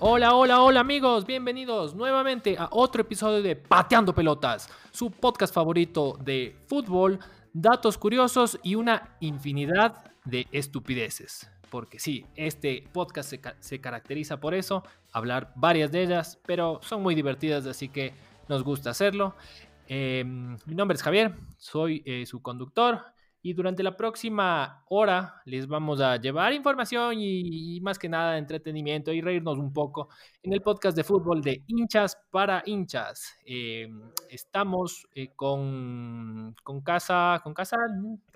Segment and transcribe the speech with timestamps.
[0.00, 6.16] Hola, hola, hola amigos, bienvenidos nuevamente a otro episodio de Pateando Pelotas, su podcast favorito
[6.22, 7.18] de fútbol,
[7.52, 11.50] datos curiosos y una infinidad de estupideces.
[11.68, 17.16] Porque sí, este podcast se, caracteriza por eso, hablar varias de ellas, pero son muy
[17.16, 18.14] divertidas, así que
[18.48, 19.34] nos gusta hacerlo.
[19.88, 23.02] Em, mi nombre es Javier, soy eh, su conductor
[23.48, 29.10] y durante la próxima hora les vamos a llevar información y, más que nada entretenimiento
[29.10, 30.10] y reírnos un poco
[30.42, 33.38] en el podcast de fútbol de hinchas para hinchas.
[33.46, 37.78] Em, estamos eh, con, con, casa, con casa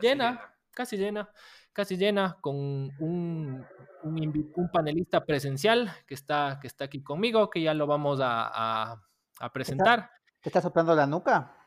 [0.01, 0.41] llena,
[0.71, 1.29] casi llena,
[1.75, 3.67] casi llena, con un,
[4.05, 8.99] un, panelista presencial que está, que está aquí conmigo, que ya lo vamos a,
[9.39, 10.11] a, presentar.
[10.41, 11.62] ¿Te está soplando la nuca?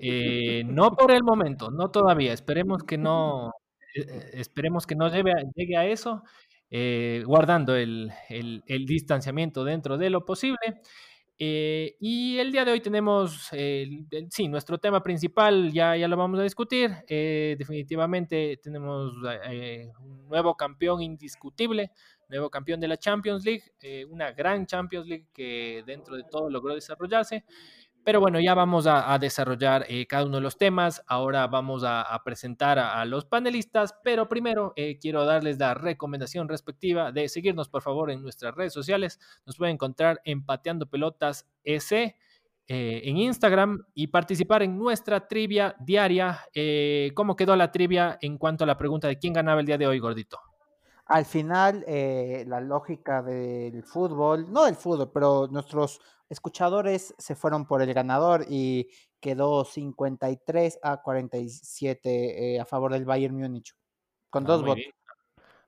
[0.00, 2.32] Eh, no por el momento, no todavía.
[2.32, 3.52] Esperemos que no,
[3.94, 6.22] eh, eh, esperemos que no llegue a, llegue a eso,
[7.24, 8.12] guardando el,
[8.86, 10.80] distanciamiento dentro de lo posible.
[11.38, 13.50] y el día de hoy tenemos,
[14.30, 16.90] sí, nuestro tema principal, ya, ya lo vamos a discutir.
[17.08, 19.14] definitivamente tenemos
[20.00, 21.90] un nuevo campeón indiscutible,
[22.28, 23.64] nuevo campeón de la Champions League,
[24.08, 27.44] una gran Champions League que dentro de todo logró desarrollarse.
[28.02, 31.02] Pero bueno, ya vamos a, desarrollar eh, cada uno de los temas.
[31.06, 37.12] Ahora vamos a, presentar a, los panelistas, pero primero eh, quiero darles la recomendación respectiva
[37.12, 39.18] de seguirnos, por favor, en nuestras redes sociales.
[39.44, 42.16] Nos pueden encontrar en Pateando Pelotas S.
[42.72, 46.46] Eh, en Instagram y participar en nuestra trivia diaria.
[47.14, 49.88] ¿Cómo quedó la trivia en cuanto a la pregunta de quién ganaba el día de
[49.88, 50.49] hoy, gordito?
[51.10, 57.82] Al final, la lógica del fútbol, no del fútbol, pero nuestros escuchadores se fueron por
[57.82, 58.88] el ganador y
[59.20, 63.74] quedó 53 a 47 eh, a favor del Bayern Múnich,
[64.30, 64.84] con ah, dos votos.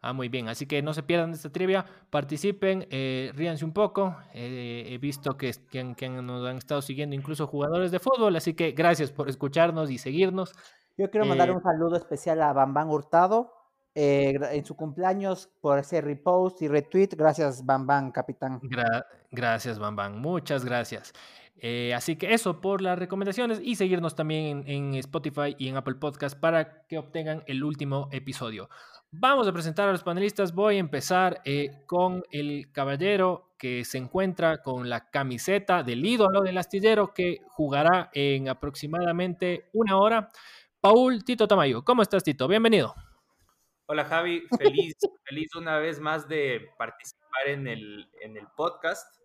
[0.00, 0.48] Ah, muy bien.
[0.48, 4.16] Así que no se pierdan esta trivia, participen, eh, ríanse un poco.
[4.32, 8.54] Eh, he visto que, que, que, nos han estado siguiendo incluso jugadores de fútbol, así
[8.54, 10.52] que gracias por escucharnos y seguirnos.
[10.96, 13.52] Yo quiero mandar un saludo especial a Bambán Hurtado,
[13.94, 17.10] eh, en su cumpleaños por ese repost y retweet.
[17.16, 18.60] Gracias, Bam capitán.
[19.30, 21.12] gracias, Bam Muchas gracias.
[21.64, 25.94] Eh, así que eso por las recomendaciones y seguirnos también en, Spotify y en Apple
[25.94, 28.68] Podcast para que obtengan el último episodio.
[29.12, 30.54] Vamos a presentar a los panelistas.
[30.54, 36.40] Voy a empezar eh, con el caballero que se encuentra con la camiseta del ídolo
[36.40, 40.30] del astillero que jugará en aproximadamente una hora.
[40.80, 41.84] Paul Tito Tamayo.
[41.84, 42.48] ¿Cómo estás, Tito?
[42.48, 42.94] Bienvenido.
[43.92, 49.20] Hola Javi, feliz, feliz una vez más de participar en el, en el podcast.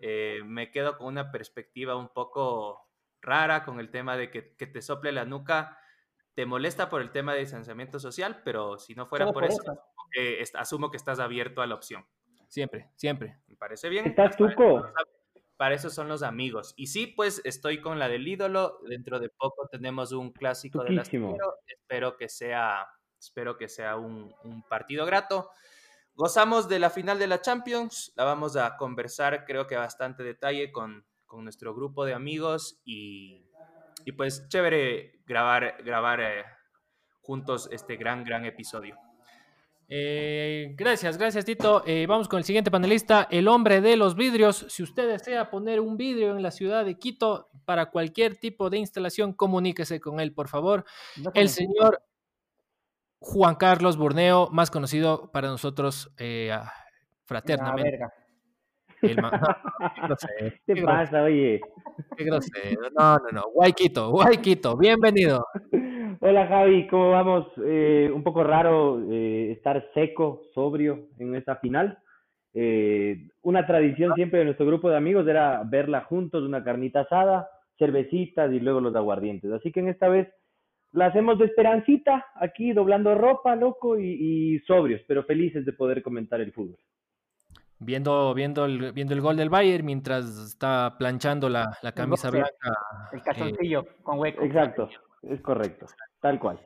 [0.00, 4.82] Eh, me quedo con una perspectiva un poco rara con el tema de que, te
[4.82, 5.78] sople la nuca.
[6.34, 9.62] Te molesta por el tema de distanciamiento social, pero si no fuera por, eso,
[10.54, 12.04] asumo que estás abierto a la opción.
[12.48, 13.38] Siempre, siempre.
[13.46, 14.04] Me parece bien.
[14.06, 14.84] ¿Estás tuco?
[15.56, 16.74] Para eso son los amigos.
[16.76, 18.80] Y sí, pues estoy con la del ídolo.
[18.88, 21.08] Dentro de poco tenemos un clásico de las
[21.68, 22.88] Espero que sea
[23.22, 24.34] Espero que sea un,
[24.68, 25.48] partido grato.
[26.16, 30.72] Gozamos de la final de la Champions, la vamos a conversar creo que bastante detalle
[30.72, 33.46] con, nuestro grupo de amigos y,
[34.18, 36.44] pues chévere grabar, grabar eh,
[37.22, 38.98] juntos este gran, gran episodio.
[39.88, 41.84] Eh, gracias, gracias Tito.
[41.86, 44.66] Eh, vamos con el siguiente panelista, el hombre de los vidrios.
[44.68, 48.78] Si usted desea poner un vidrio en la ciudad de Quito para cualquier tipo de
[48.78, 50.84] instalación, comuníquese con él, por favor.
[51.34, 52.02] el señor
[53.22, 56.52] Juan Carlos Burneo, más conocido para nosotros eh,
[57.24, 58.00] fraternamente.
[59.00, 59.16] El
[60.66, 61.60] ¿Qué, pasa, oye?
[62.16, 62.82] Qué grosero.
[62.98, 63.42] No, no, no.
[63.54, 65.46] Guayquito, Guayquito, bienvenido.
[66.20, 67.46] Hola Javi, ¿cómo vamos?
[67.64, 71.98] Eh, un poco raro eh, estar seco, sobrio en esta final.
[72.54, 77.48] Eh, una tradición siempre de nuestro grupo de amigos era verla juntos, una carnita asada,
[77.78, 79.50] cervecitas y luego los aguardientes.
[79.52, 80.28] Así que en esta vez
[80.92, 86.40] la hacemos de esperancita, aquí doblando ropa, loco, y, sobrios, pero felices de poder comentar
[86.40, 86.78] el fútbol.
[87.78, 92.50] Viendo, viendo, el, viendo el gol del Bayern mientras está planchando la, camisa blanca.
[93.12, 94.44] El calzoncillo eh, con hueco.
[94.44, 94.88] Exacto,
[95.22, 95.86] es correcto,
[96.20, 96.60] tal cual.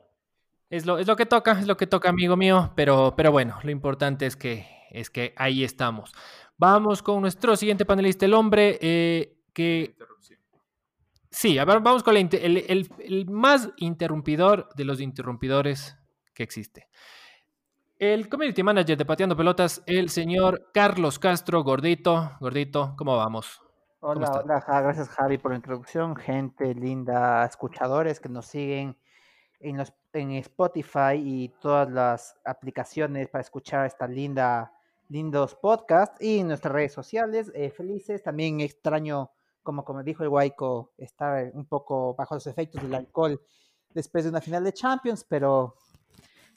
[0.69, 3.55] Es lo, es lo que toca, es lo que toca, amigo mío, pero, pero bueno,
[3.63, 6.13] lo importante es que, es que ahí estamos.
[6.57, 9.95] Vamos con nuestro siguiente panelista, el hombre eh, que
[11.29, 15.97] Sí, a ver, vamos con el, más interrumpidor de los interrumpidores
[16.33, 16.87] que existe.
[17.99, 22.31] El community manager de Pateando Pelotas, el señor Carlos Castro, gordito.
[22.39, 23.61] Gordito, ¿cómo vamos?
[23.99, 26.15] Hola, hola, gracias Javi por la introducción.
[26.15, 28.95] Gente linda, escuchadores que nos siguen
[29.59, 34.71] en, los, en Spotify y todas las aplicaciones para escuchar esta linda
[35.09, 37.51] lindos podcasts y nuestras redes sociales.
[37.55, 39.31] Eh, felices, también extraño,
[39.67, 43.41] como, como dijo el Guayco, estar un poco bajo los efectos del alcohol
[43.93, 45.75] después de una final de Champions, pero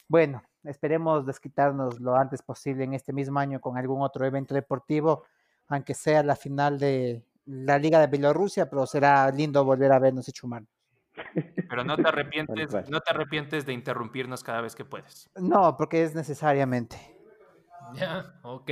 [0.06, 5.24] bueno, esperemos desquitarnos lo antes posible en este mismo año con algún otro evento deportivo,
[5.66, 10.28] aunque sea la final de la Liga de Bielorrusia, pero será lindo volver a vernos
[10.28, 10.70] y chumarnos.
[11.68, 15.28] Pero no te arrepientes, no te arrepientes de interrumpirnos cada vez que puedes.
[15.34, 16.96] No, porque es necesariamente.
[17.94, 18.70] Ya, ok,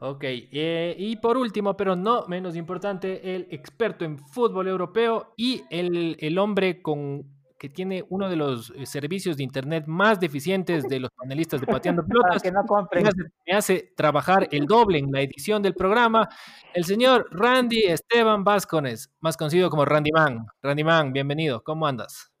[0.00, 0.24] ok.
[0.24, 6.16] Eh, y por último, pero no menos importante, el experto en fútbol europeo y el,
[6.20, 10.98] el hombre con que tiene uno de los eh, servicios de internet más deficientes de
[10.98, 12.42] los panelistas de Pateando Pelotas.
[12.42, 16.26] que no me, hace, me hace trabajar el doble en la edición del programa,
[16.72, 20.46] el señor Randy Esteban Vázquez, más conocido como Randy Man.
[20.62, 22.32] Randy Man, bienvenido, ¿cómo andas?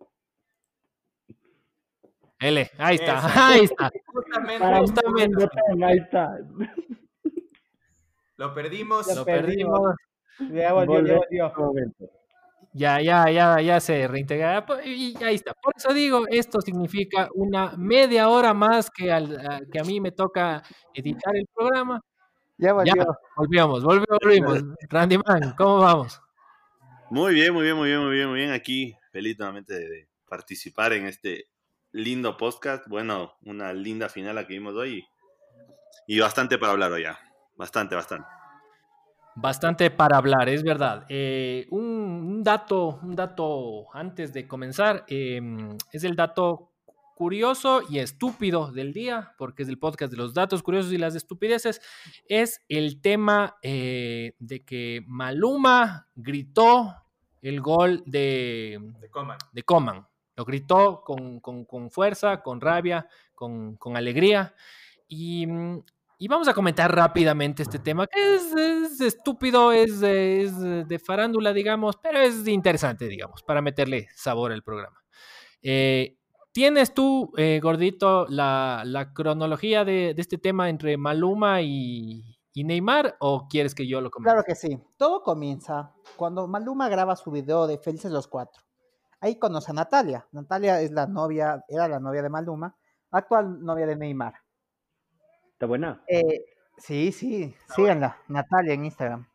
[2.38, 3.20] L, ahí está,
[3.52, 3.90] ahí está.
[4.06, 5.84] Justamente, justamente.
[5.84, 6.38] Ahí está.
[8.40, 9.14] Lo perdimos.
[9.14, 9.94] Lo perdimos.
[10.50, 11.92] Ya volvió, ya volvió
[12.72, 14.64] ya, ya, ya, ya se reintegrará.
[14.82, 15.52] Y ahí está.
[15.52, 20.12] Por eso digo, esto significa una media hora más que, al, que a mí me
[20.12, 20.62] toca
[20.94, 22.00] editar el programa.
[22.56, 22.94] Ya, volvió.
[22.96, 23.06] ya
[23.36, 24.64] volvimos, volvimos, volvimos.
[24.88, 26.22] Randy Man, ¿cómo vamos?
[27.10, 28.52] Muy bien, muy bien, muy bien, muy bien, muy bien.
[28.52, 31.50] Aquí, feliz nuevamente de participar en este
[31.92, 32.88] lindo podcast.
[32.88, 35.04] Bueno, una linda final la que vimos hoy
[36.06, 37.18] y bastante para hablar hoy ya.
[37.60, 38.26] Bastante, bastante.
[39.34, 41.04] Bastante para hablar, es verdad.
[41.10, 46.72] Eh, un, dato, un dato antes de comenzar, em, es el dato
[47.14, 51.14] curioso y estúpido del día, porque es el podcast de los datos curiosos y las
[51.14, 51.82] estupideces,
[52.24, 56.94] es el tema eh, de que Maluma gritó
[57.42, 58.80] el gol de,
[59.52, 60.06] de Coman.
[60.34, 64.54] Lo gritó con, con, fuerza, con rabia, con, con alegría.
[65.06, 65.82] Y mm,
[66.22, 72.18] y vamos a comentar rápidamente este tema, que es, estúpido, es, de farándula, digamos, pero
[72.18, 75.02] es interesante, digamos, para meterle sabor al programa.
[75.62, 76.18] Eh,
[76.52, 83.74] ¿Tienes tú, eh, gordito, la, cronología de, este tema entre Maluma y, Neymar o quieres
[83.74, 84.30] que yo lo comente?
[84.30, 84.78] Claro que sí.
[84.98, 88.62] Todo comienza cuando Maluma graba su video de Felices los Cuatro.
[89.22, 90.28] Ahí conoce a Natalia.
[90.32, 92.76] Natalia es la novia, era la novia de Maluma,
[93.10, 94.34] actual novia de Neymar.
[95.60, 96.02] ¿Está buena?
[96.08, 96.46] Eh,
[96.78, 99.28] sí, sí, síganla, Natalia en Instagram.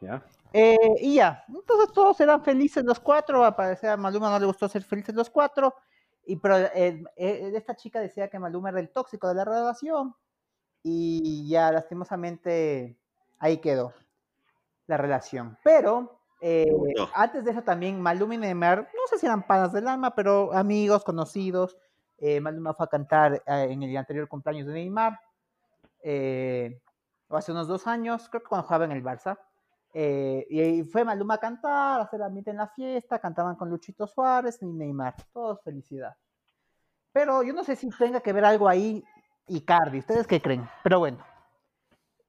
[0.00, 0.24] Ya.
[0.52, 4.46] Eh, y ya, entonces todos eran felices los cuatro, a parecer a Maluma no le
[4.46, 5.74] gustó ser felices los cuatro,
[6.24, 10.14] y pero eh, esta chica decía que Maluma era el tóxico de la relación,
[10.84, 12.96] y ya lastimosamente
[13.40, 13.92] ahí quedó
[14.86, 15.58] la relación.
[15.64, 16.20] Pero
[17.16, 20.52] antes de eso también Maluma y Neymar, no sé si eran panas del alma, pero
[20.52, 21.76] amigos, conocidos,
[22.18, 25.18] eh, Maluma fue a cantar eh, en el anterior cumpleaños de Neymar,
[26.02, 26.80] eh,
[27.30, 29.38] hace unos dos años, creo que cuando jugaba en el Barça.
[29.94, 34.60] y fue Maluma a cantar, a hacer ambiente en la fiesta, cantaban con Luchito Suárez
[34.62, 36.16] y Neymar, todos felicidad.
[37.12, 39.04] Pero yo no sé si tenga que ver algo ahí
[39.46, 40.68] Icardi, ¿ustedes qué creen?
[40.82, 41.18] Pero bueno.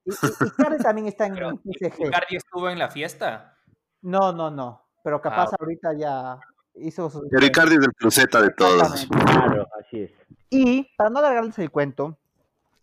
[0.04, 2.06] Icardi también está en el PSG.
[2.06, 3.56] ¿Icardi estuvo en la fiesta?
[4.02, 4.86] No, no, no.
[5.02, 6.38] Pero capaz ah, ahorita ya
[6.74, 9.06] hizo es el cruceta de todos.
[9.06, 10.12] Claro, así es.
[10.48, 12.18] Y para no alargarles el cuento,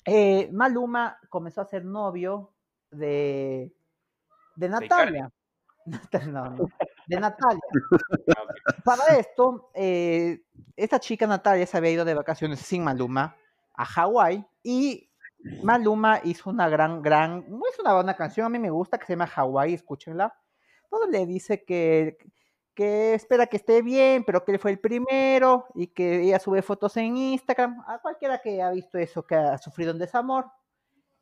[0.05, 2.53] eh, Maluma comenzó a ser novio
[2.91, 3.73] de,
[4.55, 5.31] de Natalia.
[5.85, 7.62] de Natalia.
[8.83, 10.41] Para esto, eh,
[10.75, 13.35] esta chica Natalia se había ido de vacaciones sin Maluma
[13.73, 15.09] a Hawái y
[15.63, 19.13] Maluma hizo una gran, gran, es una buena canción, a mí me gusta, que se
[19.13, 20.33] llama Hawái, escúchenla.
[20.89, 22.17] Todo le dice que,
[22.77, 26.62] que espera que esté bien, pero que él fue el primero y que ella sube
[26.62, 27.84] fotos en Instagram.
[27.88, 30.46] A cualquiera que ha visto eso, que ha sufrido un desamor,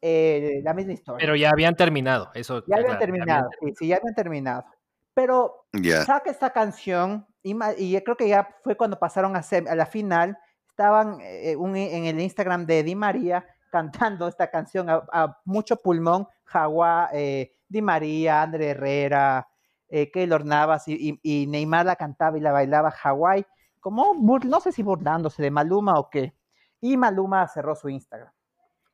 [0.01, 1.25] eh, la misma historia.
[1.25, 2.61] Pero ya habían terminado, eso.
[2.67, 4.65] Ya habían terminado, sí, sí, ya habían terminado.
[5.13, 5.65] Pero
[6.05, 10.37] saca esta canción y, y, creo que ya fue cuando pasaron a, a la final,
[10.67, 17.11] estaban eh, en el Instagram de Di María cantando esta canción a, mucho pulmón, Jaguar,
[17.13, 19.47] eh, Di María, André Herrera,
[19.89, 23.45] eh, Keylor Navas y, Neymar la cantaba y la bailaba Hawái,
[23.79, 24.13] como
[24.43, 26.35] no sé si burlándose de Maluma o qué.
[26.81, 28.31] Y Maluma cerró su Instagram.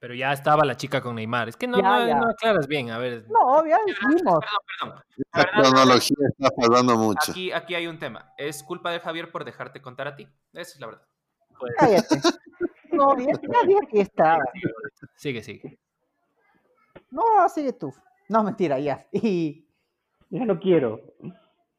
[0.02, 1.50] Pero ya estaba la chica con Neymar.
[1.50, 3.28] Es que no, no, aclaras bien, a ver.
[3.30, 4.40] No, ya dijimos.
[4.40, 5.04] Perdón, perdón.
[5.34, 7.32] La cronología está pasando mucho.
[7.32, 8.34] Aquí, aquí hay un tema.
[8.36, 10.28] Es culpa de Javier por dejarte contar a ti.
[10.54, 11.08] Esa es la verdad.
[11.58, 11.74] Pues...
[11.78, 12.16] Cállate.
[12.92, 13.28] No, ya,
[13.66, 14.44] dije que estaba.
[15.16, 15.80] Sigue, sigue.
[17.10, 17.94] No, sigue tú.
[18.28, 19.08] No, mentira, ya.
[19.14, 19.66] Y
[20.32, 21.00] ya no quiero.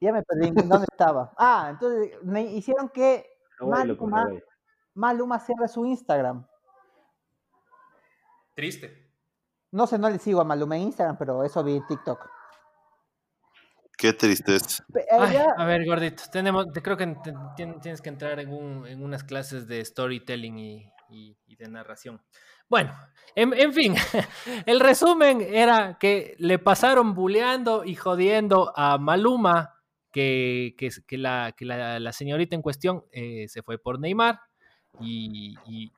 [0.00, 0.50] Ya me perdí.
[0.50, 1.32] ¿Dónde estaba?
[1.36, 3.26] Ah, entonces me hicieron que
[3.60, 4.28] Maluma,
[4.94, 6.46] Maluma cierre su Instagram.
[8.54, 9.10] Triste.
[9.70, 12.28] No sé, no le sigo a Maluma en Instagram, pero eso vi en TikTok.
[13.96, 14.84] Qué tristeza.
[15.10, 17.16] Ay, a ver, gordito, tenemos, creo que
[17.56, 22.20] tienes que entrar en, un, en unas clases de storytelling y, y, de narración.
[22.68, 22.92] Bueno,
[23.34, 23.94] en, fin,
[24.66, 29.74] el resumen era que le pasaron buleando y jodiendo a Maluma,
[30.10, 34.40] que, que, que, la, que la, señorita en cuestión eh, se fue por Neymar
[35.00, 35.92] y, y,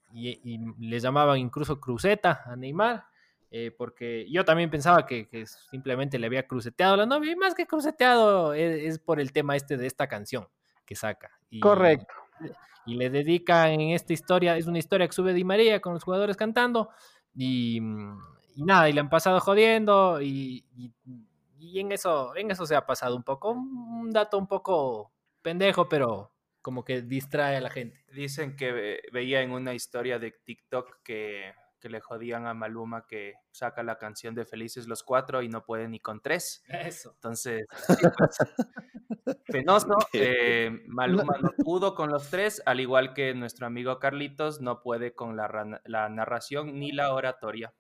[0.79, 3.05] le llamaban incluso cruceta a Neymar.
[3.57, 5.29] Eh, porque yo también pensaba que,
[5.71, 9.55] simplemente le había cruceteado la novia, y más que cruceteado es, es, por el tema
[9.55, 10.49] este de esta canción
[10.85, 11.31] que saca.
[11.61, 12.13] Correcto
[12.87, 16.05] y le dedica en esta historia, es una historia que sube Di María con los
[16.05, 16.91] jugadores cantando
[17.35, 18.19] y, mm,
[18.57, 20.65] nada, y le han pasado jodiendo y,
[21.59, 25.13] y, en, eso, en eso se ha pasado un poco, un dato un poco
[25.43, 28.05] pendejo, pero como que distrae a la gente.
[28.13, 31.53] Dicen que veía en una historia de TikTok que
[31.85, 35.67] que le jodían a Maluma que saca la canción de Felices los Cuatro y no
[35.67, 36.65] puede ni con tres.
[36.67, 37.13] Eso.
[37.17, 37.67] Entonces,
[39.25, 39.95] pues, penoso.
[40.15, 45.13] Eh, Maluma no pudo con los tres, al igual que nuestro amigo Carlitos no puede
[45.13, 47.75] con la, la narración ni la oratoria.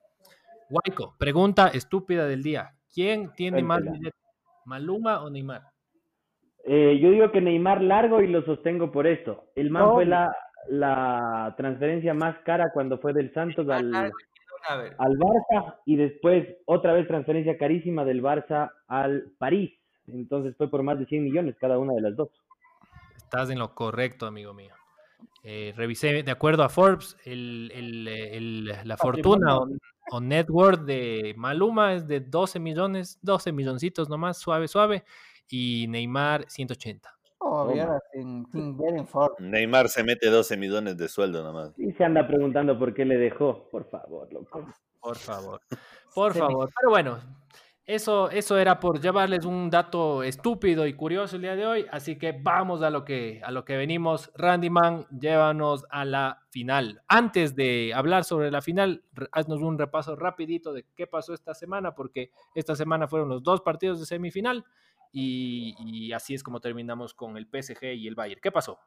[0.69, 2.75] Guayco, pregunta estúpida del día.
[2.93, 4.21] ¿Quién tiene más billetes,
[4.67, 5.63] Maluma o Neymar?
[6.67, 9.51] Eh, yo digo que Neymar largo y lo sostengo por esto.
[9.55, 10.31] El man fue la,
[10.69, 17.07] la transferencia más cara cuando fue del Santos al, al Barça y después otra vez
[17.07, 19.73] transferencia carísima del Barça al París.
[20.07, 22.29] Entonces fue por más de 100 millones cada una de las dos.
[23.17, 24.75] Estás en lo correcto, amigo mío.
[25.43, 29.69] Eh, revisé, de acuerdo a Forbes, el, el, la fortuna o,
[30.11, 35.05] o, net worth de Maluma es de 12 millones, 12 milloncitos nomás, suave, suave,
[35.49, 37.14] y Neymar 180.
[39.39, 41.73] Neymar se mete 12 millones de sueldo nomás.
[41.79, 43.69] Y se anda preguntando por qué le dejó.
[43.71, 44.67] Por favor, loco.
[45.01, 45.61] Por favor.
[46.15, 46.71] Por favor.
[46.81, 47.19] Pero bueno,
[47.87, 51.87] eso, eso era por llevarles un dato estúpido y curioso el día de hoy.
[51.91, 54.33] Así que vamos a lo que, a lo que venimos.
[54.37, 57.03] Randy Man, llévanos a la final.
[57.09, 61.95] Antes de hablar sobre la final, haznos un repaso rapidito de qué pasó esta semana,
[61.95, 64.65] porque esta semana fueron los dos partidos de semifinal.
[65.17, 68.41] Y, así es como terminamos con el PSG y el Bayern.
[68.43, 68.81] ¿Qué pasó?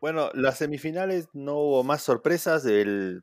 [0.00, 2.64] Bueno, las semifinales no hubo más sorpresas.
[2.64, 3.22] El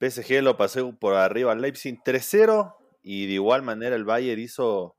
[0.00, 4.96] PSG lo pasó por arriba al Leipzig 3-0 y de igual manera el Bayern hizo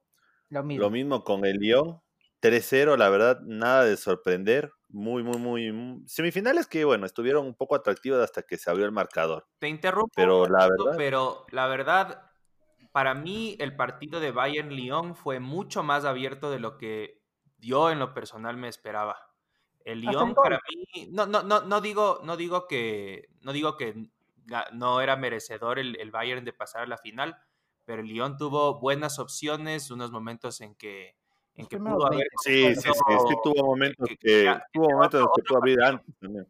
[0.49, 2.01] lo mismo, con el Lyon
[2.41, 2.97] 3-0.
[2.97, 4.71] La verdad, nada de sorprender.
[4.87, 8.93] Muy, muy, muy, Semifinales que, bueno, estuvieron un poco atractivas hasta que se abrió el
[8.93, 9.47] marcador.
[9.59, 10.13] Te interrumpo.
[10.15, 10.93] Pero la verdad.
[10.95, 12.30] Pero la verdad,
[12.91, 17.21] para mí el partido de Bayern-Lyon fue mucho más abierto de lo que
[17.59, 19.17] yo en lo personal me esperaba.
[19.85, 24.09] El Lyon para mí, no, no, no, no, digo, no digo que, no digo que
[24.73, 27.37] no era merecedor el, Bayern de pasar a la final,
[27.85, 31.15] pero el Lyon tuvo buenas opciones, unos momentos en que,
[31.55, 32.27] en que pudo haber.
[32.43, 36.47] Sí, sí, sí, sí, tuvo momentos que, tuvo momentos en que pudo abrir antes también.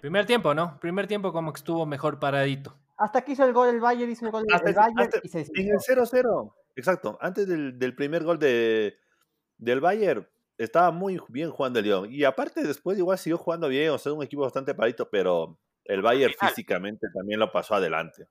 [0.00, 0.78] Primer tiempo, ¿no?
[0.80, 2.76] Primer tiempo como que estuvo mejor paradito.
[2.96, 5.68] Hasta que hizo el gol el Bayern, hizo el gol el Bayern y se En
[5.68, 7.18] el 0-0, exacto.
[7.20, 8.96] Antes del, del, primer gol de,
[9.58, 12.12] del Bayern, estaba muy bien jugando el Lyon.
[12.12, 16.02] Y aparte, después igual siguió jugando bien, o sea, un equipo bastante parito, pero el
[16.02, 18.28] Bayern físicamente también lo pasó adelante.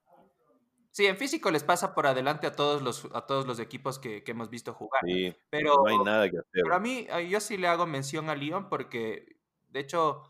[0.91, 4.23] Sí, en físico les pasa por adelante a todos los, a todos los equipos que,
[4.23, 5.01] que hemos visto jugar.
[5.05, 6.63] Sí, pero, no hay nada que hacer.
[6.63, 9.37] Pero a mí, yo sí le hago mención a Lyon porque,
[9.69, 10.23] de hecho,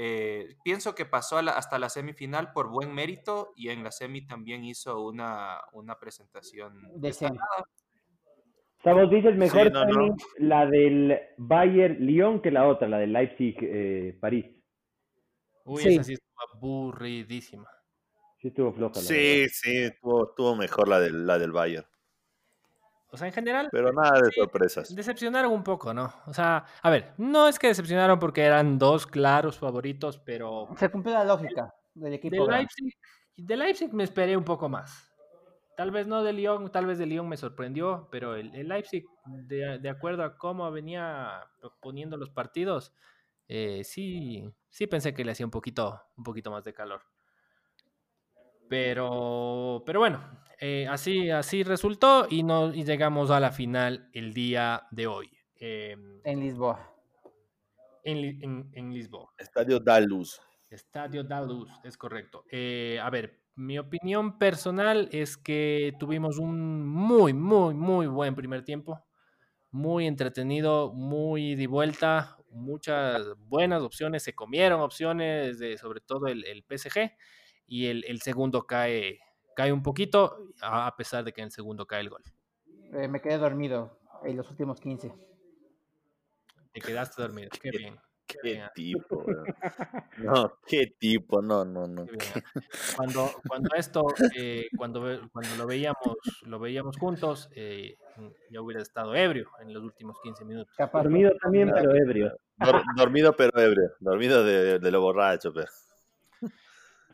[0.00, 4.64] eh, pienso que pasó hasta la semifinal por buen mérito y en la semi también
[4.64, 7.40] hizo una, una presentación decente.
[8.84, 9.72] Vos dices mejor
[10.38, 14.46] la del Bayern Lyon que la otra, la del Leipzig eh, París.
[15.64, 17.68] Uy, esa sí estuvo aburridísima.
[18.36, 19.00] Sí estuvo floja.
[19.00, 21.88] sí, sí, estuvo, mejor la del, la del Bayern.
[23.10, 23.68] O sea, en general.
[23.72, 24.94] Pero nada de sorpresas.
[24.94, 26.12] Decepcionaron un poco, ¿no?
[26.26, 30.68] O sea, a ver, no es que decepcionaron porque eran dos claros favoritos, pero.
[30.76, 32.46] Se cumplió la lógica del equipo.
[32.46, 32.98] De Leipzig,
[33.36, 35.08] de Leipzig me esperé un poco más.
[35.76, 39.88] Tal vez no de Lyon, tal vez de Lyon me sorprendió, pero el, Leipzig, de,
[39.88, 41.46] acuerdo a cómo venía
[41.80, 42.92] poniendo los partidos,
[43.46, 47.02] eh, sí, sí pensé que le hacía un poquito, un poquito más de calor.
[48.68, 50.20] Pero, pero bueno,
[50.60, 55.30] eh, así, así resultó y, no, llegamos a la final el día de hoy.
[55.56, 56.94] Em, en Lisboa.
[58.04, 59.32] En, Lisboa.
[59.36, 60.40] Estadio Daluz.
[60.70, 62.44] Estadio Daluz, es correcto.
[62.50, 68.64] Eh, a ver, mi opinión personal es que tuvimos un muy, muy, muy buen primer
[68.64, 69.04] tiempo.
[69.70, 76.44] Muy entretenido, muy de vuelta, muchas buenas opciones, se comieron opciones de sobre todo el,
[76.46, 77.12] el PSG
[77.66, 79.20] y el, el segundo cae,
[79.58, 82.22] cae un poquito, a pesar de que en el segundo cae el gol.
[82.92, 85.12] Eh, me quedé dormido en los últimos 15.
[86.72, 87.98] Te quedaste dormido, qué bien.
[88.24, 89.24] Qué tipo,
[90.18, 92.06] no, qué tipo, no, no, no.
[92.94, 94.04] Cuando, cuando esto,
[94.36, 95.00] eh, cuando,
[95.32, 97.96] cuando lo veíamos, lo veíamos juntos, eh,
[98.50, 100.76] yo hubiera estado ebrio en los últimos 15 minutos.
[100.92, 102.36] Dormido también, pero ebrio.
[102.96, 105.68] dormido pero ebrio, dormido de, de lo borracho, pero.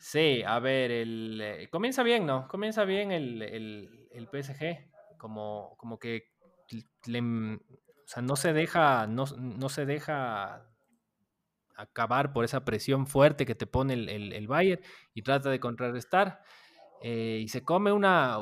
[0.07, 2.47] Sí, a ver, el, eh, comienza bien, ¿no?
[2.47, 6.31] Comienza bien el, el, el PSG, como, como que
[7.07, 7.59] le, o
[8.05, 10.69] sea, no se deja, no, no se deja
[11.75, 14.83] acabar por esa presión fuerte que te pone el, el, Bayern
[15.15, 16.43] y trata de contrarrestar.
[17.01, 18.37] Eh, y se come una,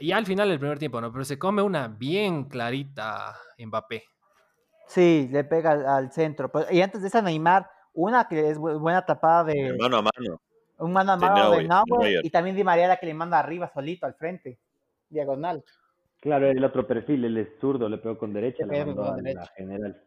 [0.00, 1.12] ya al final del primer tiempo, ¿no?
[1.12, 4.04] Pero se come una bien clarita Mbappé.
[4.86, 6.50] Sí, le pega al, centro.
[6.70, 9.76] y antes de esa Neymar, una que es buena tapada de...
[9.78, 10.40] Mano a mano.
[10.78, 13.70] Un mano a mano de, Neuer, y también Di María la que le manda arriba
[13.72, 14.58] solito al frente,
[15.08, 15.64] diagonal.
[16.20, 19.46] Claro, el otro perfil, él es zurdo, le pegó con derecha, le, mandó a la
[19.56, 20.02] general.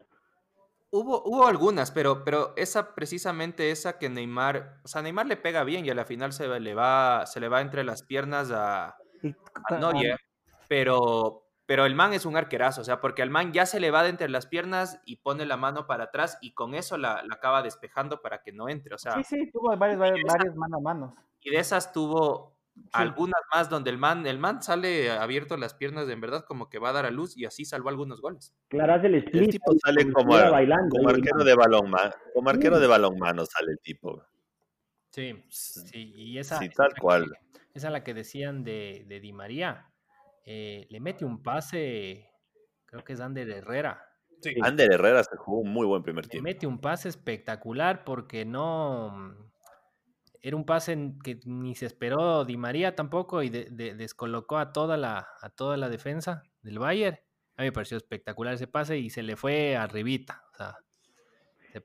[0.90, 5.64] Hubo, hubo algunas, pero, pero esa precisamente esa que Neymar, o sea, Neymar le pega
[5.64, 8.90] bien y a la final se le va, se le va entre las piernas a,
[8.90, 10.20] a Neuer,
[10.68, 11.41] pero,
[11.72, 14.04] pero el man es un arquerazo, o sea, porque al man ya se le va
[14.04, 17.36] de entre las piernas y pone la mano para atrás y con eso la, la
[17.36, 19.14] acaba despejando para que no entre, o sea.
[19.14, 21.14] Sí, sí, tuvo varios, varios, varios mano a manos.
[21.40, 22.58] Y de esas tuvo
[22.92, 26.70] algunas más donde el man, el man sale abierto las piernas de en verdad como
[26.70, 28.54] que va a dar a luz y así salvó algunos goles.
[28.68, 29.44] Claro, hace el split.
[29.44, 30.38] El tipo sale como,
[30.90, 31.94] como arquero de balón,
[32.34, 34.22] como arquero de balón mano sale el tipo.
[35.12, 37.32] Sí, sí, y esa, sí, tal cual.
[37.74, 39.88] esa es la que decían de, de Di María.
[40.46, 42.30] Eh, le mete un pase,
[42.86, 44.02] creo que es Ander Herrera.
[44.42, 44.56] Sí.
[44.62, 46.48] Ander Herrera se jugó un muy buen primer tiempo.
[46.48, 49.36] Le mete un pase espectacular porque no
[50.42, 55.28] era un pase que ni se esperó Di María tampoco y descolocó a toda, la,
[55.42, 57.18] a toda la defensa del Bayern.
[57.58, 60.44] A mí me pareció espectacular ese pase y se le fue arribita.
[60.54, 60.76] O sea,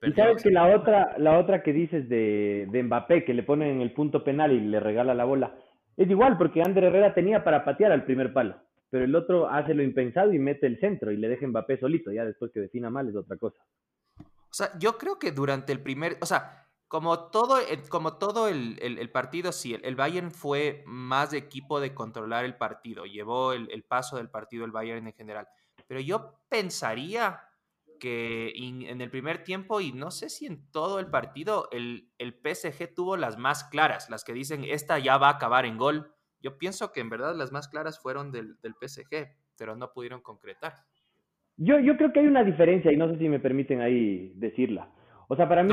[0.02, 3.70] y sabes que la otra, la otra que dices de, de Mbappé, que le pone
[3.70, 5.54] en el punto penal y le regala la bola,
[5.96, 8.56] es igual porque Ander Herrera tenía para patear al primer palo,
[8.90, 12.12] pero el otro hace lo impensado y mete el centro y le deja Mbappé solito,
[12.12, 13.58] ya después que defina mal es otra cosa.
[14.18, 18.78] O sea, yo creo que durante el primer, o sea, como todo, como todo el,
[18.80, 23.82] el, partido, sí, el, Bayern fue más de equipo de controlar el partido, llevó el,
[23.82, 25.48] paso del partido el Bayern en general.
[25.88, 27.40] Pero yo pensaría
[28.08, 32.94] en el primer tiempo, y no sé si en todo el partido, el, el PSG
[32.94, 36.12] tuvo las más claras, las que dicen, esta ya va a acabar en gol.
[36.40, 40.20] Yo pienso que en verdad las más claras fueron del, del PSG, pero no pudieron
[40.20, 40.74] concretar.
[41.56, 44.90] Yo, yo creo que hay una diferencia, y no sé si me permiten ahí decirla.
[45.28, 45.72] O sea, para mí...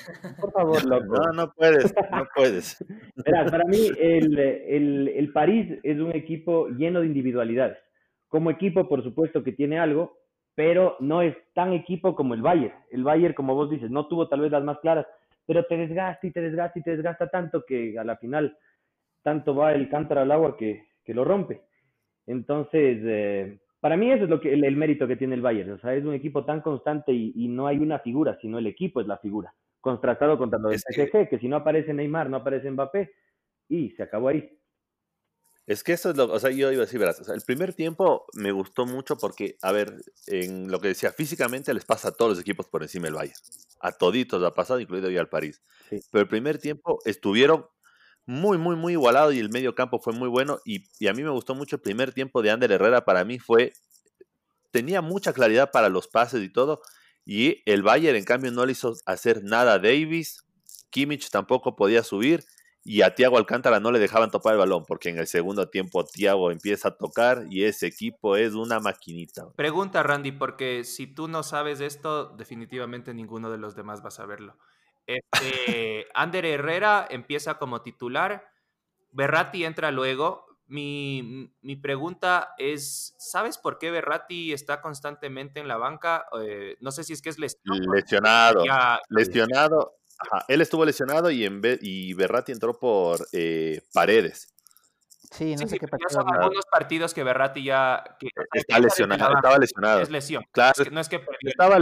[0.40, 1.04] Por favor, loco.
[1.04, 2.84] No, no puedes, no puedes.
[3.50, 7.78] para mí el, el, el, París es un equipo lleno de individualidades.
[8.28, 10.19] Como equipo, por supuesto que tiene algo,
[10.54, 12.74] pero no es tan equipo como el Bayern.
[12.90, 15.06] El Bayern, como vos dices, no tuvo tal vez las más claras,
[15.46, 18.56] pero te desgasta y te desgasta y te desgasta tanto que a la final
[19.22, 21.62] tanto va el cántaro al agua que, que lo rompe.
[22.26, 25.72] Entonces, eh, para mí eso es lo que el, mérito que tiene el Bayern.
[25.72, 28.66] O sea, es un equipo tan constante y, y no hay una figura, sino el
[28.66, 31.38] equipo es la figura contrastado contra los del PSG, que...
[31.38, 33.12] si no aparece Neymar, no aparece Mbappé,
[33.68, 34.58] y se acabó ahí.
[35.70, 38.26] Es que eso es lo, o sea, yo iba a decir, verás, el primer tiempo
[38.32, 42.32] me gustó mucho porque, a ver, en lo que decía, físicamente les pasa a todos
[42.32, 43.34] los equipos por encima del Valle.
[43.78, 45.62] A toditos ha pasado, incluido ya al París.
[45.88, 47.66] Pero el primer tiempo estuvieron
[48.26, 50.58] muy, muy, muy igualados y el medio campo fue muy bueno.
[50.64, 53.04] Y, y, a mí me gustó mucho el primer tiempo de Ander Herrera.
[53.04, 53.72] Para mí fue,
[54.72, 56.82] tenía mucha claridad para los pases y todo.
[57.24, 60.42] Y el Bayern, en cambio, no le hizo hacer nada a Davis.
[60.90, 62.44] Kimmich tampoco podía subir.
[62.82, 66.04] Y a Thiago Alcántara no le dejaban topar el balón, porque en el segundo tiempo
[66.04, 69.50] Thiago empieza a tocar y ese equipo es una maquinita.
[69.54, 74.12] Pregunta, Randy, porque si tú no sabes esto, definitivamente ninguno de los demás va a
[74.12, 74.56] saberlo.
[75.06, 78.48] Este, Ander Herrera empieza como titular,
[79.12, 85.76] Berratti entra luego, mi, mi, pregunta es, ¿sabes por qué Berratti está constantemente en la
[85.76, 86.26] banca?
[86.40, 87.92] Eh, no sé si es que es lesionado.
[87.92, 88.64] Lesionado.
[89.08, 89.99] lesionado.
[90.48, 94.54] Él estuvo lesionado y, en vez, y Berratti entró por eh, Paredes.
[95.30, 96.08] Sí, no sé qué pasó.
[96.08, 98.02] Son algunos partidos que Berratti ya...
[98.52, 100.00] está lesionado, estaba lesionado.
[100.00, 100.44] Es lesión.
[100.50, 100.74] Claro.
[100.90, 101.78] no es que estaba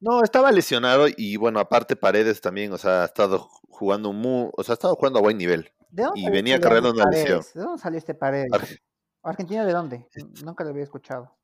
[0.00, 4.62] No, estaba lesionado y bueno, aparte Paredes también, o sea, ha estado jugando muy, o
[4.62, 5.72] sea, ha estado jugando a buen nivel
[6.14, 7.42] y venía cargando una lesión.
[7.54, 8.50] ¿De dónde salió este Paredes?
[9.22, 10.08] ¿Argentina de dónde?
[10.44, 11.36] Nunca lo había escuchado.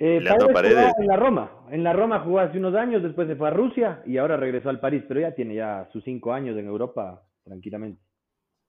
[0.00, 1.50] Eh, Paredes, en la Roma.
[1.70, 4.70] En la Roma jugó hace unos años, después se fue a Rusia y ahora regresó
[4.70, 8.00] al París, pero ya tiene ya sus cinco años en Europa tranquilamente.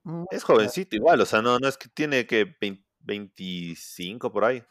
[0.04, 2.56] Mm, es jovencito igual, o sea, no, no es que tiene que
[3.02, 4.64] 25 por ahí.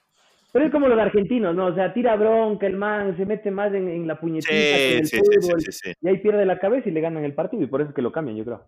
[0.52, 1.66] Pero es como los argentinos, ¿no?
[1.66, 5.62] O sea, tira bronca, el man se mete más en, la puñetita que el fútbol,
[6.00, 8.02] y ahí pierde la cabeza y le ganan el partido, y por eso es que
[8.02, 8.64] lo cambian, yo creo.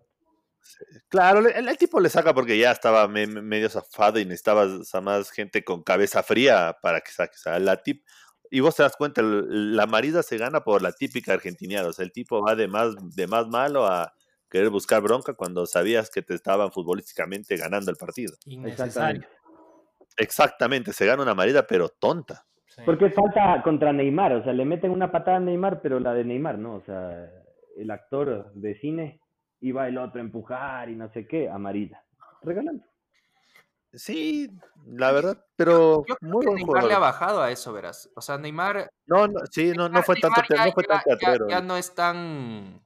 [1.09, 4.67] Claro, el, tipo le saca porque ya estaba medio zafado y necesitaba
[5.01, 7.35] más gente con cabeza fría para que saque.
[7.45, 8.03] O la tip,
[8.49, 11.89] y vos te das cuenta, la marida se gana por la típica argentiniada.
[11.89, 14.13] O sea, el tipo va de más, de más malo a
[14.49, 18.35] querer buscar bronca cuando sabías que te estaban futbolísticamente ganando el partido.
[18.45, 19.25] Innecesario.
[20.17, 22.45] Exactamente, se gana una marida, pero tonta.
[22.85, 26.25] Porque falta contra Neymar, o sea, le meten una patada a Neymar, pero la de
[26.25, 26.75] Neymar, ¿no?
[26.75, 27.29] O sea,
[27.77, 29.20] el actor de cine
[29.61, 32.03] iba el otro a empujar y no sé qué, amarilla.
[32.41, 32.83] Regalando.
[33.93, 34.49] Sí,
[34.87, 38.09] la verdad, pero yo creo que Neymar le ha bajado a eso, verás.
[38.15, 38.89] O sea, Neymar.
[39.05, 41.47] No, no sí, no, no fue tanto, ya, no fue tan teatrero.
[41.49, 42.81] Ya, no es tan,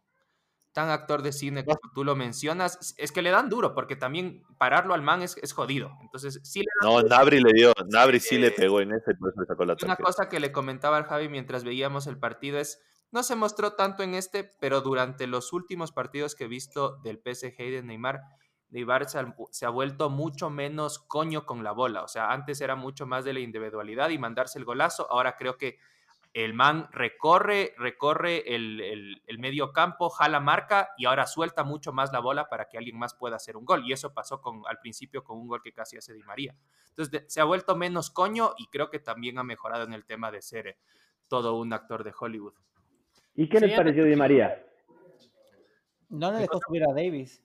[0.73, 2.95] tan actor de cine como tú lo mencionas.
[2.97, 5.91] Es que le dan duro, porque también pararlo al man es, es jodido.
[6.01, 9.41] Entonces, sí le No, Nabri le dio, Nabri sí le pegó en ese, por eso
[9.41, 12.81] le sacó la Una cosa que le comentaba al Javi mientras veíamos el partido es
[13.11, 17.17] no se mostró tanto en este, pero durante los últimos partidos que he visto del
[17.17, 18.21] PSG y de Neymar,
[18.69, 22.03] Neymar se ha, vuelto mucho menos coño con la bola.
[22.03, 25.09] O sea, antes era mucho más de la individualidad y mandarse el golazo.
[25.09, 25.77] Ahora creo que
[26.33, 32.19] el man recorre, recorre el, medio campo, jala marca y ahora suelta mucho más la
[32.19, 33.85] bola para que alguien más pueda hacer un gol.
[33.85, 36.53] Y eso pasó al principio con un gol que casi hace Di María.
[36.89, 40.29] Entonces se ha vuelto menos coño y creo que también ha mejorado en el tema
[40.29, 40.77] de ser eh,
[41.29, 42.53] todo un actor de Hollywood.
[43.35, 44.63] ¿Y qué les pareció Di María?
[46.09, 47.41] No le dejó subir a Davis.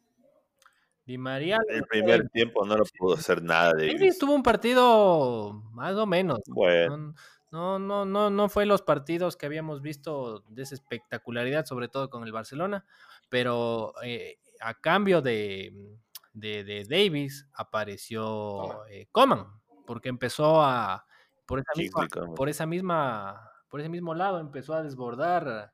[1.05, 1.59] Di María.
[1.69, 3.73] El primer tiempo no lo pudo hacer nada.
[3.73, 3.95] Davis.
[3.95, 6.41] Davis tuvo un partido más o menos.
[6.47, 7.15] Bueno.
[7.51, 12.09] No, no, no, no fue los partidos que habíamos visto de esa espectacularidad, sobre todo
[12.09, 12.85] con el Barcelona,
[13.29, 15.99] pero eh, a cambio de,
[16.33, 19.47] de, Davis apareció eh, Coman,
[19.85, 21.07] porque empezó a
[21.45, 25.73] por esa misma, por esa misma, por ese mismo lado empezó a desbordar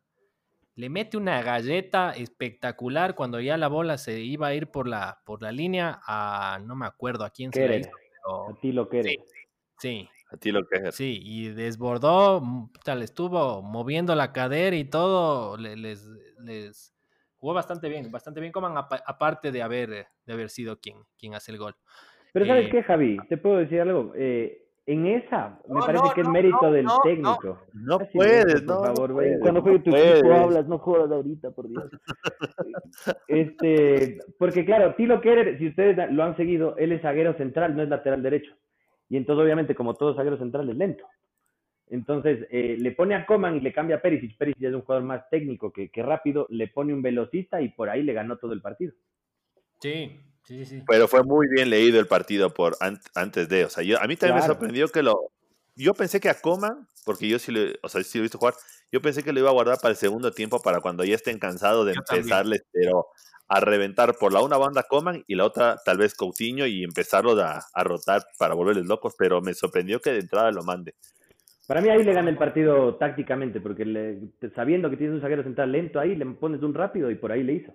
[0.77, 5.23] le mete una galleta espectacular cuando ya la bola se iba a ir por la,
[5.25, 7.91] por la línea a, no me acuerdo a quién se la hizo,
[8.49, 9.17] A ti lo que sí,
[9.79, 12.43] sí, A ti lo que Sí, y desbordó,
[12.85, 16.05] tal, estuvo moviendo la cadera y todo, les,
[16.45, 16.95] les
[17.39, 21.53] jugó bastante bien, bastante bien, Coman, aparte de haber, de haber sido quien, quien hace
[21.53, 21.75] el gol.
[22.35, 23.17] Pero ¿sabes eh, qué, Javi?
[23.31, 24.13] Te puedo decir algo.
[24.15, 27.59] Eh, en esa, me parece que es mérito del técnico.
[27.73, 28.79] No, puedes, no.
[28.79, 29.41] Por favor, güey.
[29.41, 31.91] Cuando fue tu equipo hablas, no jodas ahorita, por Dios.
[33.27, 37.83] este, porque claro, Tilo Kerer, si ustedes lo han seguido, él es zaguero central, no
[37.83, 38.53] es lateral derecho.
[39.09, 41.05] Y entonces, obviamente, como todo zaguero central, es lento.
[41.89, 44.37] Entonces, eh, le pone a Coman y le cambia a Perisic.
[44.37, 46.47] Perisic es un jugador más técnico que, que rápido.
[46.49, 48.93] Le pone un velocista y por ahí le ganó todo el partido.
[49.81, 50.83] Sí, Sí, sí.
[50.87, 52.77] Pero fue muy bien leído el partido por
[53.15, 55.33] antes de, o sea, yo, a mí también me sorprendió que lo,
[55.75, 58.39] yo pensé que a Coman, porque yo sí, lo, o sea, sí lo he visto
[58.39, 58.55] jugar,
[58.93, 61.41] yo pensé que lo iba a guardar para el segundo tiempo, para cuando ya estén
[61.41, 63.07] cansados de empezarles, pero
[63.49, 67.33] a reventar por la una banda Coman y la otra tal vez Coutinho y empezarlo
[67.41, 70.95] a, a rotar para volverles locos, pero me sorprendió que de entrada lo mande.
[71.67, 74.21] Para mí ahí le gana el partido tácticamente, porque le,
[74.55, 77.43] sabiendo que tienes un zaguero central lento ahí, le pones un rápido y por ahí
[77.43, 77.73] le hizo.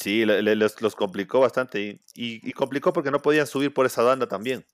[0.00, 4.64] Sí, los, complicó bastante y, complicó porque no podían subir por esa banda también.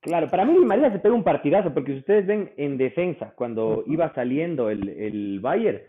[0.00, 3.82] Claro, para mí María se pega un partidazo, porque si ustedes ven en defensa, cuando
[3.86, 5.80] iba saliendo el, el Bayern,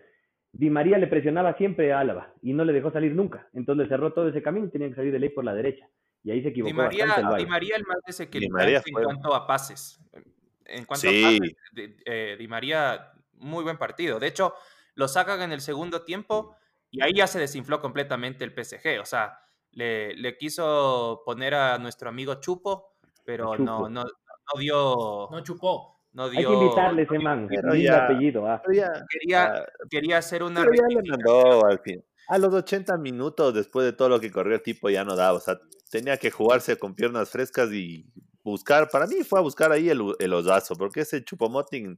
[0.53, 3.49] Di María le presionaba siempre a Álava y no le dejó salir nunca.
[3.53, 5.87] Entonces le cerró todo ese camino y tenía que salir de ley por la derecha.
[6.23, 6.71] Y ahí se equivocó.
[6.71, 9.99] Di María, bastante el, Di María el más desequilibrante en cuanto a pases.
[10.65, 11.55] En cuanto a pases,
[12.05, 14.19] eh, Di María, muy buen partido.
[14.19, 14.53] De hecho,
[14.95, 16.55] lo sacan en el segundo tiempo
[16.91, 18.99] y ahí ya se desinfló completamente el PSG.
[19.01, 19.39] O sea,
[19.71, 25.29] le, le quiso poner a nuestro amigo Chupo, pero No, no, no dio.
[25.31, 26.01] No chupó.
[26.13, 27.47] No dio, Hay que invitarle ese man,
[27.79, 28.45] ya, apellido.
[28.45, 28.61] Ah.
[29.09, 30.61] quería, quería hacer una.
[30.61, 32.03] Pero ya le mandó al fin.
[32.27, 35.37] A los 80 minutos, después de todo lo que corrió el tipo, ya no daba.
[35.37, 38.05] O sea, tenía que jugarse con piernas frescas y
[38.43, 38.89] buscar.
[38.89, 41.97] Para mí fue a buscar ahí el, el osazo, porque ese Chupomoting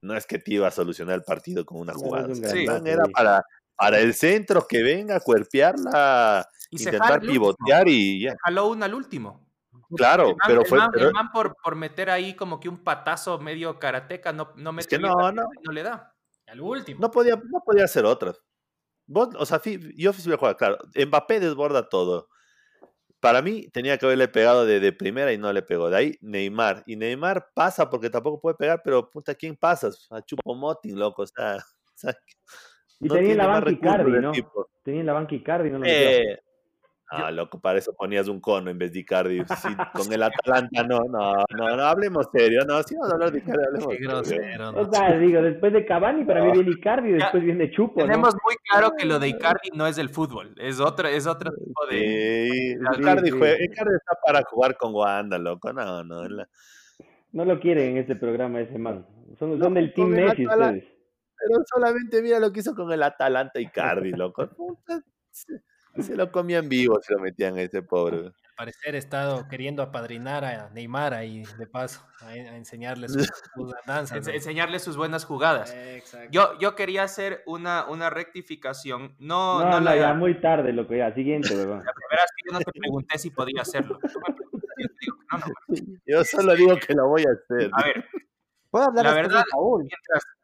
[0.00, 2.34] no es que te iba a solucionar el partido con una jugada.
[2.34, 3.44] sí, era para
[3.82, 8.36] para el centro que venga a cuerpearla, intentar pivotear y ya.
[8.44, 9.44] Jaló una al último.
[9.96, 10.78] Claro, pero fue.
[10.94, 15.00] El man por, por, meter ahí como que un patazo medio karateca no, no mete
[15.00, 15.42] no, no.
[15.64, 16.14] no le da.
[16.46, 17.00] Al último.
[17.00, 18.40] No podía, no podía hacer otras.
[19.12, 19.60] o sea,
[19.96, 20.78] yo sí voy a jugar, claro.
[20.94, 22.28] Mbappé desborda todo.
[23.18, 25.90] para mí tenía que haberle pegado de, primera y no le pegó.
[25.90, 26.84] De ahí Neymar.
[26.86, 30.06] Y Neymar pasa porque tampoco puede pegar, pero puta, ¿quién pasas?
[30.12, 31.22] A Chupo Motin, loco.
[31.22, 31.58] O sea,
[33.02, 34.32] y tenía la banca Icardi, ¿no?
[34.82, 36.38] Tenía la banca Icardi, no lo eh,
[37.14, 39.42] Ah, loco, para eso ponías un cono en vez de Icardi.
[39.94, 43.38] con el Atalanta, no, no, no, no, hablemos serio, no, si vamos a hablar de
[43.38, 44.70] Icardi, hablemos Qué grosero.
[44.80, 48.00] O sea, digo, después de Cavani, para mí viene Icardi y después viene Chupo.
[48.00, 51.52] Tenemos muy claro que lo de Icardi no es del fútbol, es otro, es otro
[51.52, 52.48] tipo de.
[52.50, 56.22] Sí, Icardi, Icardi está para jugar con Wanda, loco, no, no.
[57.32, 59.06] No lo quieren en este programa ese man.
[59.38, 60.91] Son, son del Team Messi ustedes.
[61.42, 64.48] Pero solamente mira lo que hizo con el Atalanta Icardi, loco.
[65.98, 68.18] Se lo comían vivo, se lo metían a ese pobre.
[68.26, 73.28] Al parecer he estado queriendo apadrinar a Neymar ahí, de paso, a, enseñarle sus,
[73.86, 74.26] danzas.
[74.26, 75.74] Enseñarle sus buenas jugadas.
[76.30, 79.16] Yo, yo quería hacer una, una rectificación.
[79.18, 81.84] No, no, no, ya muy tarde, loco, ya, siguiente, weón.
[81.84, 83.98] La primera que yo no te pregunté si podía hacerlo.
[86.06, 87.70] yo solo digo que lo voy a hacer.
[87.72, 88.04] A ver,
[88.72, 89.86] ¿Puedo hablar la verdad, Paul?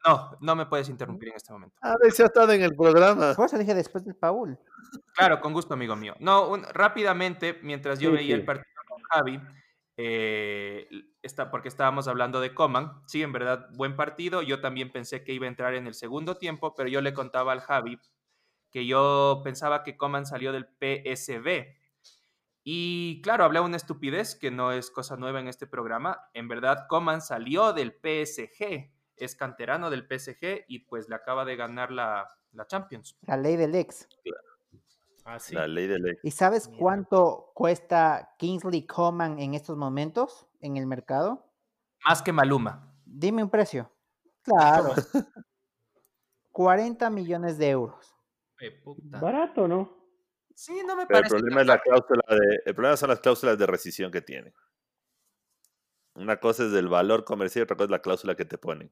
[0.07, 1.75] no, no me puedes interrumpir en este momento.
[1.81, 3.33] A ver si ha estado en el programa.
[3.35, 4.59] Por eso dije después de Paul.
[5.15, 6.15] Claro, con gusto, amigo mío.
[6.21, 9.41] No, rápidamente, mientras yo veía el partido con Javi,
[9.97, 10.87] eh,
[11.23, 14.43] está, porque estábamos hablando de Coman, sí, en verdad, buen partido.
[14.43, 17.53] Yo también pensé que iba a entrar en el segundo tiempo, pero yo le contaba
[17.53, 17.99] al Javi
[18.71, 21.78] que yo pensaba que Coman salió del PSB,
[22.71, 26.29] y claro, hablé una estupidez que no es cosa nueva en este programa.
[26.35, 31.57] En verdad, Coman salió del PSG, es canterano del PSG y pues le acaba de
[31.57, 32.29] ganar la,
[32.67, 33.17] Champions.
[33.23, 34.07] La ley del ex.
[35.25, 36.23] Ah, La ley del ex.
[36.23, 41.51] ¿Y sabes cuánto cuesta Kingsley Coman en estos momentos en el mercado?
[42.07, 42.95] Más que Maluma.
[43.07, 43.91] Dime un precio.
[44.43, 44.93] Claro.
[46.53, 48.15] 40 millones de euros.
[49.05, 49.98] Barato, ¿no?
[50.59, 51.37] Sí, no me parece.
[51.37, 54.53] El problema, es la cláusula de, el problema son las cláusulas de rescisión que tienen.
[56.15, 58.91] Una cosa es el valor comercial y otra cosa es la cláusula que te ponen.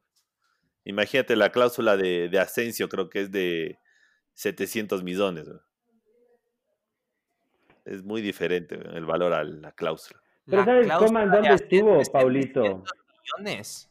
[0.85, 3.79] Imagínate la cláusula de, de Asensio, creo que es de
[4.35, 5.49] 700 millones.
[7.83, 10.21] Es muy diferente el valor a la cláusula.
[10.45, 12.85] Pero ¿sabes cómo dónde estuvo, Paulito?
[13.41, 13.89] Millones.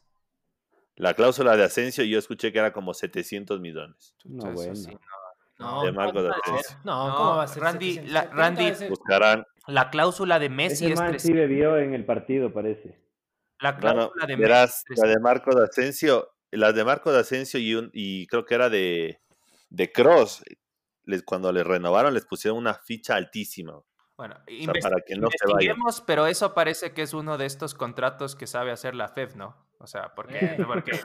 [0.94, 4.14] La cláusula de Asensio yo escuché que era como 700 millones.
[4.24, 4.72] No, bueno.
[5.58, 6.30] No, de Marco de
[6.84, 7.62] No, ¿cómo va a ser?
[7.62, 9.44] Randy, la, Randy buscarán.
[9.66, 13.00] La cláusula de Messi Ese es sí bebió en el partido, parece.
[13.60, 14.84] La cláusula de Messi.
[14.96, 18.54] La de Marco de Asensio, las de Marco de Asensio y, un, y creo que
[18.54, 19.20] era de,
[19.70, 20.44] de Cross,
[21.04, 23.80] les, cuando les renovaron les pusieron una ficha altísima.
[24.16, 24.36] Bueno,
[24.80, 25.74] para que no se vaya.
[26.06, 29.66] pero eso parece que es uno de estos contratos que sabe hacer la FEF, ¿no?
[29.78, 30.64] O sea, porque, eh.
[30.66, 30.98] porque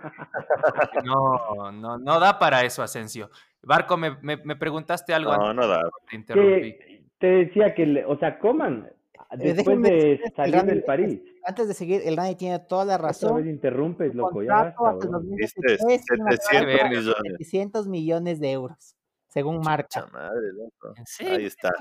[1.04, 3.30] no, no, no da para eso, Asensio.
[3.64, 5.36] Barco, me, me, me preguntaste algo.
[5.36, 5.82] No, no da.
[6.10, 6.76] Te interrumpí.
[7.20, 8.90] te decía que, o sea, coman
[9.32, 11.22] eh, después de salir del París.
[11.44, 13.32] Antes de seguir, el Rani tiene toda la razón.
[13.32, 17.16] Otra vez interrumpes, loco, ya basta, 700 millones.
[17.38, 18.96] 700 millones de euros
[19.32, 20.08] según marca.
[20.12, 20.52] Madre,
[21.20, 21.72] Ahí está.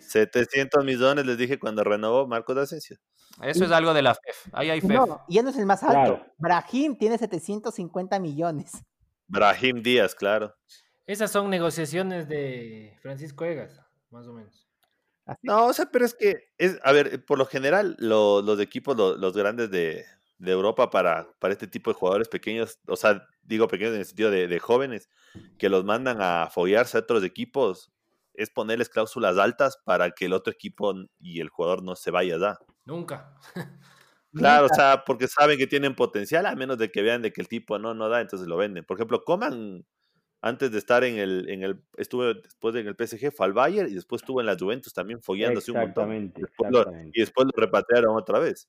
[0.00, 2.96] 700 millones les dije cuando renovó Marcos de Asensio.
[3.42, 4.48] Eso es algo de la FEF.
[4.52, 4.90] Ahí hay FEF.
[4.90, 6.24] No, ya no es el más alto.
[6.38, 8.72] Brahim tiene 750 millones.
[9.26, 10.54] Brahim Díaz, claro.
[11.06, 14.66] Esas son negociaciones de Francisco Egas, más o menos.
[15.42, 19.36] No, o sea, pero es que, es, a ver, por lo general, los equipos, los
[19.36, 20.04] grandes de,
[20.38, 24.06] de Europa para, para este tipo de jugadores pequeños, o sea, digo pequeños en el
[24.06, 25.08] sentido de, jóvenes,
[25.58, 27.92] que los mandan a follarse a otros equipos,
[28.34, 32.36] es ponerles cláusulas altas para que el otro equipo y el jugador no se vaya
[32.38, 32.58] ya.
[32.84, 33.34] Nunca.
[34.32, 37.40] Claro, o sea, porque saben que tienen potencial, a menos de que vean de que
[37.40, 38.84] el tipo no, no da, entonces lo venden.
[38.84, 39.86] Por ejemplo, Coman,
[40.44, 43.88] antes de estar en el, en el, estuvo después en el PSG, fue al Bayern
[43.88, 46.12] y después estuvo en la Juventus también follándose un montón.
[47.14, 48.68] y después lo repatriaron otra vez.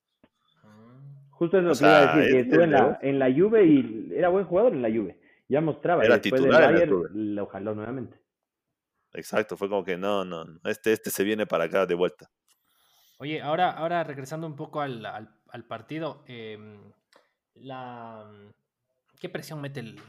[1.31, 4.09] Justo es lo que iba a decir, que estuvo en la, en la Juve y
[4.15, 5.19] era buen jugador en la Juve.
[5.49, 6.05] Ya mostraba.
[6.05, 8.21] Era titular Bayern, lo jaló nuevamente.
[9.13, 12.31] Exacto, fue como que no, no, este, este se viene para acá de vuelta.
[13.17, 16.77] Oye, ahora, ahora regresando un poco al, al, partido, em,
[17.55, 18.29] la,
[19.19, 19.99] ¿qué presión mete el,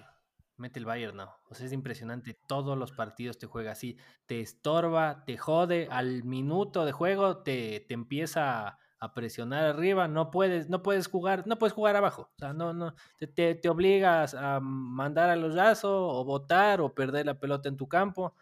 [0.57, 1.17] mete el Bayern?
[1.17, 5.89] No, o sea, es impresionante, todos los partidos te juega así, te estorba, te jode,
[5.91, 11.47] al minuto de juego te, te empieza a presionar arriba, no puedes, no puedes jugar,
[11.47, 12.31] no puedes jugar abajo.
[12.35, 12.95] O sea, no, no,
[13.35, 17.77] te, te, obligas a mandar a los lazos o botar o perder la pelota en
[17.77, 18.35] tu campo.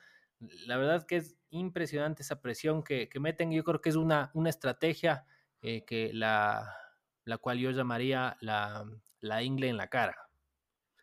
[0.67, 3.51] La verdad que es impresionante esa presión que, que meten.
[3.51, 5.25] Yo creo que es una, una estrategia
[5.63, 6.77] eh, que la,
[7.25, 8.85] la cual yo llamaría la,
[9.21, 10.17] la ingle en la cara.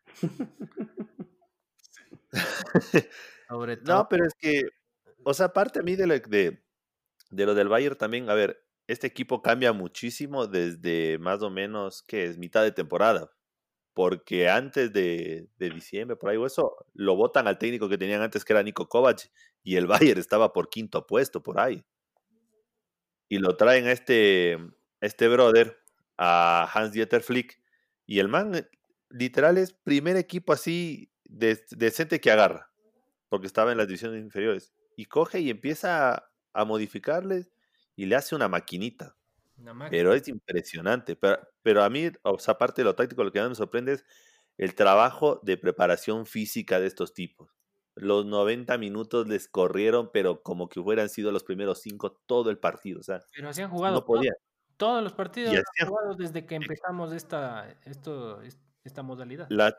[3.49, 3.97] Sobre todo.
[3.97, 4.63] No, pero es que,
[5.23, 6.61] o sea, aparte a mí de, de
[7.31, 12.03] de lo del Bayern también, a ver, este equipo cambia muchísimo desde más o menos,
[12.03, 13.31] que es mitad de temporada.
[13.93, 18.21] Porque antes de, de, diciembre, por ahí o eso, lo votan al técnico que tenían
[18.21, 19.29] antes, que era Nico Kovac,
[19.63, 21.83] y el Bayern estaba por quinto puesto, por ahí.
[23.29, 24.57] Y lo traen a este,
[24.99, 25.77] este brother,
[26.17, 27.61] a Hans Dieter Flick,
[28.05, 28.67] y el man, eh,
[29.09, 32.71] literal, es primer equipo así decente que agarra,
[33.29, 34.73] porque estaba en las divisiones inferiores.
[34.95, 37.51] Y coge y empieza a modificarles
[37.95, 39.15] y le hace una maquinita.
[39.89, 41.15] pero es impresionante.
[41.15, 43.93] Pero, pero a mí, o sea, aparte de lo táctico, lo que más me sorprende
[43.93, 44.05] es
[44.57, 47.49] el trabajo de preparación física de estos tipos.
[47.95, 52.57] Los 90 minutos les corrieron, pero como que hubieran sido los primeros cinco todo el
[52.57, 52.99] partido.
[52.99, 54.33] O sea, pero así han jugado no podían.
[54.77, 58.41] todos los partidos han jugado desde que empezamos esta, esto,
[58.83, 59.47] esta modalidad.
[59.49, 59.75] La,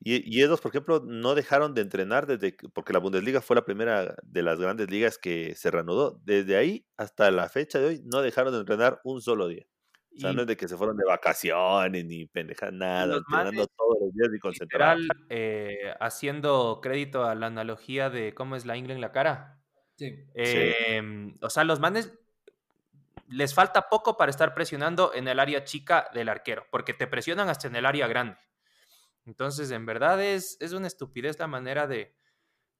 [0.00, 4.16] y, ellos, por ejemplo, no dejaron de entrenar desde porque la Bundesliga fue la primera
[4.22, 6.20] de las grandes ligas que se reanudó.
[6.24, 9.66] Desde ahí hasta la fecha de hoy no dejaron de entrenar un solo día.
[10.16, 13.96] O sea, no es de que se fueron de vacaciones ni pendeja nada, entrenando todos
[14.00, 15.08] los días y concentrados.
[15.28, 19.60] Eh, haciendo crédito a la analogía de cómo es la ingle en la cara.
[19.96, 20.14] Sí.
[20.34, 22.12] Em, o sea, los manes
[23.28, 27.48] les falta poco para estar presionando en el área chica del arquero, porque te presionan
[27.48, 28.36] hasta en el área grande.
[29.26, 32.14] Entonces, en verdad es, es una estupidez la manera de,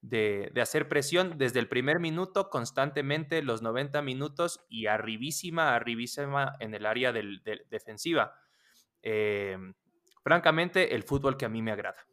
[0.05, 6.75] de, hacer presión desde el primer minuto, constantemente los 90 minutos y arribísima, arribísima en
[6.75, 8.35] el área del, defensiva.
[9.03, 9.57] Eh,
[10.23, 12.07] francamente, el fútbol que a mí me agrada.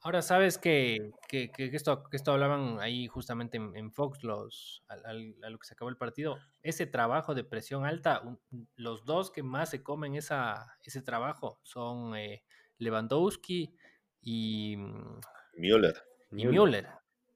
[0.00, 5.58] Ahora sabes que, que, esto, que esto hablaban ahí justamente en, Fox, los, a, lo
[5.58, 6.38] que se acabó el partido.
[6.62, 8.22] Ese trabajo de presión alta,
[8.76, 12.44] los dos que más se comen esa, ese trabajo son eh,
[12.78, 13.74] Lewandowski
[14.22, 15.20] y mm,
[15.56, 15.94] Müller.
[16.32, 16.86] Y Müller.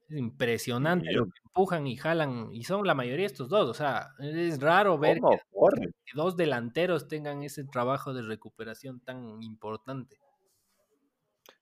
[0.09, 3.69] Es impresionante lo que empujan y jalan, y son la mayoría de estos dos.
[3.69, 10.17] O sea, es raro ver que, dos delanteros tengan ese trabajo de recuperación tan importante.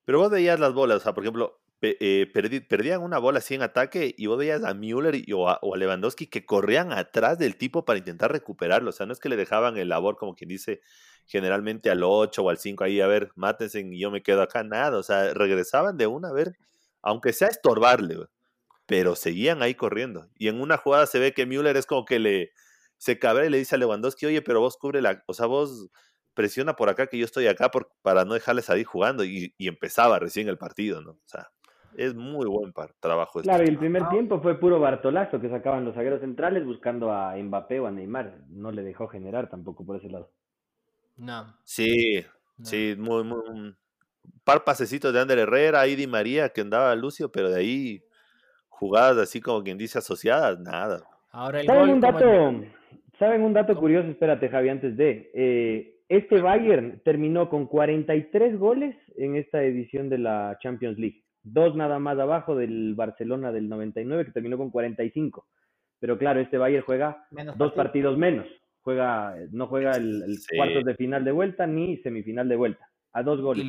[0.04, 2.30] Pero vos veías las bolas, o sea, por ejemplo, eh,
[2.68, 6.28] perdían una bola así en ataque y vos veías a Müller y, o, a, Lewandowski
[6.28, 8.90] que corrían atrás del tipo para intentar recuperarlo.
[8.90, 10.82] O sea, no es que le dejaban el labor, como quien dice,
[11.30, 14.64] generalmente al 8 o al 5 ahí, a ver, mátense y yo me quedo acá,
[14.64, 14.98] nada.
[14.98, 16.58] O sea, regresaban de una, a ver,
[17.02, 18.18] aunque sea estorbarle,
[18.88, 20.28] pero seguían ahí corriendo.
[20.38, 22.52] Y en una jugada se ve que Müller es como que le
[22.98, 25.90] se cabra y le dice a Lewandowski, oye, pero vos cubre la, o sea, vos
[26.34, 30.20] presiona por acá que yo estoy acá por, para no dejarles salir jugando y, empezaba
[30.20, 31.12] recién el partido, ¿no?
[31.12, 31.48] O sea,
[31.96, 33.40] es muy buen trabajo.
[33.40, 37.12] Este claro, y el primer tiempo fue puro Bartolazo que sacaban los zagueros centrales buscando
[37.12, 38.40] a Mbappé o a Neymar.
[38.50, 40.32] No le dejó generar tampoco por ese lado.
[41.20, 41.54] No.
[41.66, 42.26] Sí,
[42.64, 43.40] sí, muy, muy.
[43.50, 43.78] Un
[44.44, 48.04] par pasecitos de Ander Herrera, ahí Di María que andaba Lucio, pero de ahí
[48.70, 51.04] jugadas así como quien dice asociadas, nada.
[51.32, 52.64] Ahora el ¿Saben un dato?
[53.20, 54.08] ¿Saben un dato curioso?
[54.08, 55.30] Espérate, Javi, antes de.
[55.34, 61.24] Eh, este Bayern terminó con 43 goles en esta edición de la Champions League.
[61.44, 65.46] Dos nada más abajo del Barcelona del 99, que terminó con 45.
[66.00, 67.28] Pero claro, este Bayern juega
[67.58, 68.48] dos partidos menos.
[68.84, 72.90] Juega, no juega el, cuartos de final de vuelta ni semifinal de vuelta.
[73.14, 73.64] A dos goles.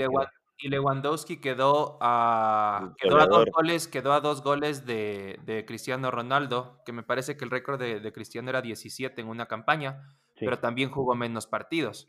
[0.63, 6.83] Y, Lewandowski quedó a, quedó a dos goles, quedó a dos goles de, Cristiano Ronaldo,
[6.85, 10.03] que me parece que el récord de, Cristiano era 17 en una campaña,
[10.39, 12.07] pero también jugó menos partidos.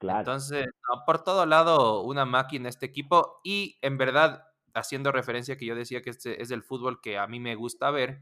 [0.00, 0.66] Entonces,
[1.06, 3.40] por todo lado, una máquina este equipo.
[3.42, 7.26] Y en verdad, haciendo referencia que yo decía que este es el fútbol que a
[7.26, 8.20] mí me gusta ver,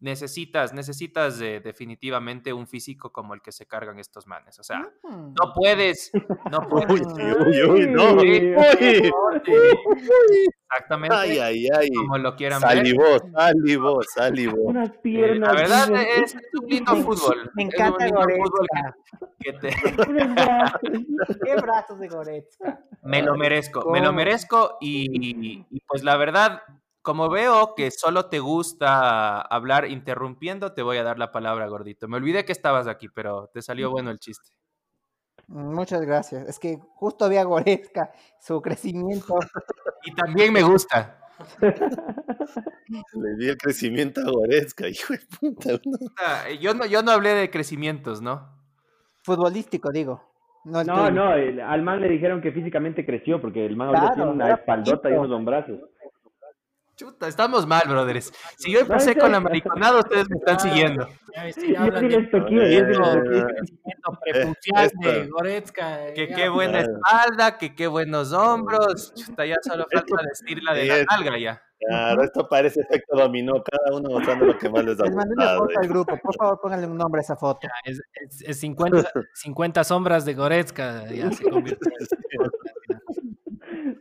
[0.00, 4.58] necesitas, necesitas definitivamente un físico como el que se cargan estos manes.
[4.58, 5.34] O sea, mm.
[5.34, 6.10] no puedes,
[6.50, 7.06] no puedes.
[7.06, 8.20] Uy, uy, no.
[10.72, 11.16] Exactamente.
[11.16, 11.90] Ay, ay, ay.
[11.90, 13.22] Como lo quieran salivó, ver.
[13.32, 14.62] Salivó, salivó.
[14.62, 15.54] Unas piernas.
[15.54, 17.50] La verdad es, un lindo fútbol.
[17.54, 18.66] Me encanta es un lindo fútbol
[19.38, 19.68] que, te...
[21.44, 22.80] Qué brazos de Goretzka.
[23.02, 26.62] Me lo merezco, me lo merezco y, y pues la verdad
[27.10, 32.06] como veo que solo te gusta hablar interrumpiendo, te voy a dar la palabra, gordito.
[32.06, 34.52] Me olvidé que estabas aquí, pero te salió bueno el chiste.
[35.48, 36.48] Muchas gracias.
[36.48, 39.34] Es que justo había Goretzka, su crecimiento.
[40.04, 41.18] Y también me gusta.
[41.60, 45.70] Le di el crecimiento a Goretzka, hijo de puta.
[46.16, 48.56] Ah, yo, no, yo no hablé de crecimientos, ¿no?
[49.24, 50.22] Futbolístico, digo.
[50.62, 55.10] No, no, al man le dijeron que físicamente creció porque el man tiene una espaldota
[55.10, 55.80] y unos brazos.
[57.00, 58.30] Chuta, estamos mal, brothers.
[58.58, 61.08] Si yo empecé con la mariconada, ustedes me están siguiendo.
[66.14, 69.14] Que qué buena espalda, que qué buenos hombros.
[69.14, 71.62] Chuta, ya solo falta decir la de la nalga ya.
[71.78, 75.06] Claro, esto parece efecto dominó, cada uno mostrando lo que más les da.
[75.06, 77.66] Les mandé una foto al grupo, por favor pónganle un nombre a esa foto.
[77.84, 78.02] es,
[78.42, 82.50] es, 50, 50, sombras de Goretzka, ya se convierte en...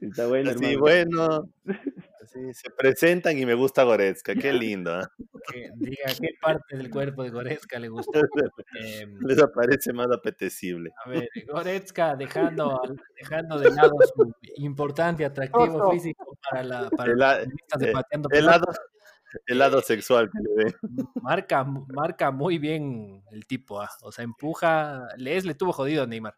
[0.09, 1.49] Está bueno, Sí, bueno
[2.53, 4.99] se presentan y me gusta Goretzka, qué lindo.
[4.99, 5.05] ¿eh?
[5.75, 8.19] diga qué parte del cuerpo de Goretzka le gusta.
[8.81, 10.91] Em, Les aparece más apetecible.
[11.03, 12.81] A ver, Goretzka dejando,
[13.15, 18.65] dejando de lado su importante atractivo físico para la para el, de pateando el lado,
[19.45, 20.75] el lado sexual que le ve.
[21.21, 23.89] Marca, marca muy bien el tipo, ¿ah?
[24.03, 26.35] o sea, empuja, les le tuvo jodido a Neymar.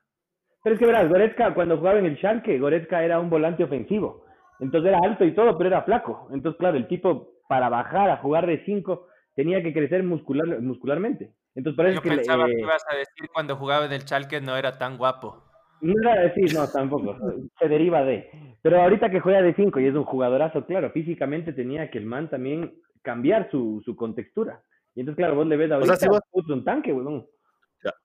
[0.64, 4.26] Pero es que verás, Goretzka cuando jugaba en el Schalke, Goretzka era un volante ofensivo.
[4.62, 6.30] Entonces era alto y todo, pero era flaco.
[6.32, 11.34] Entonces, claro, el tipo para bajar a jugar de 5 tenía que crecer muscular, muscularmente.
[11.56, 14.56] Entonces, por eso Yo pensaba que ibas a decir cuando jugaba en el Chalque no
[14.56, 15.44] era tan guapo.
[15.82, 17.18] No era decir, no, tampoco.
[17.60, 18.30] se deriva de.
[18.62, 22.06] Pero ahorita que juega de 5 y es un jugadorazo, claro, físicamente tenía que el
[22.06, 24.62] man también cambiar su, su contextura.
[24.94, 26.10] Y entonces, claro, vos le ves ahorita o sea,
[26.46, 27.28] si un tanque, weón.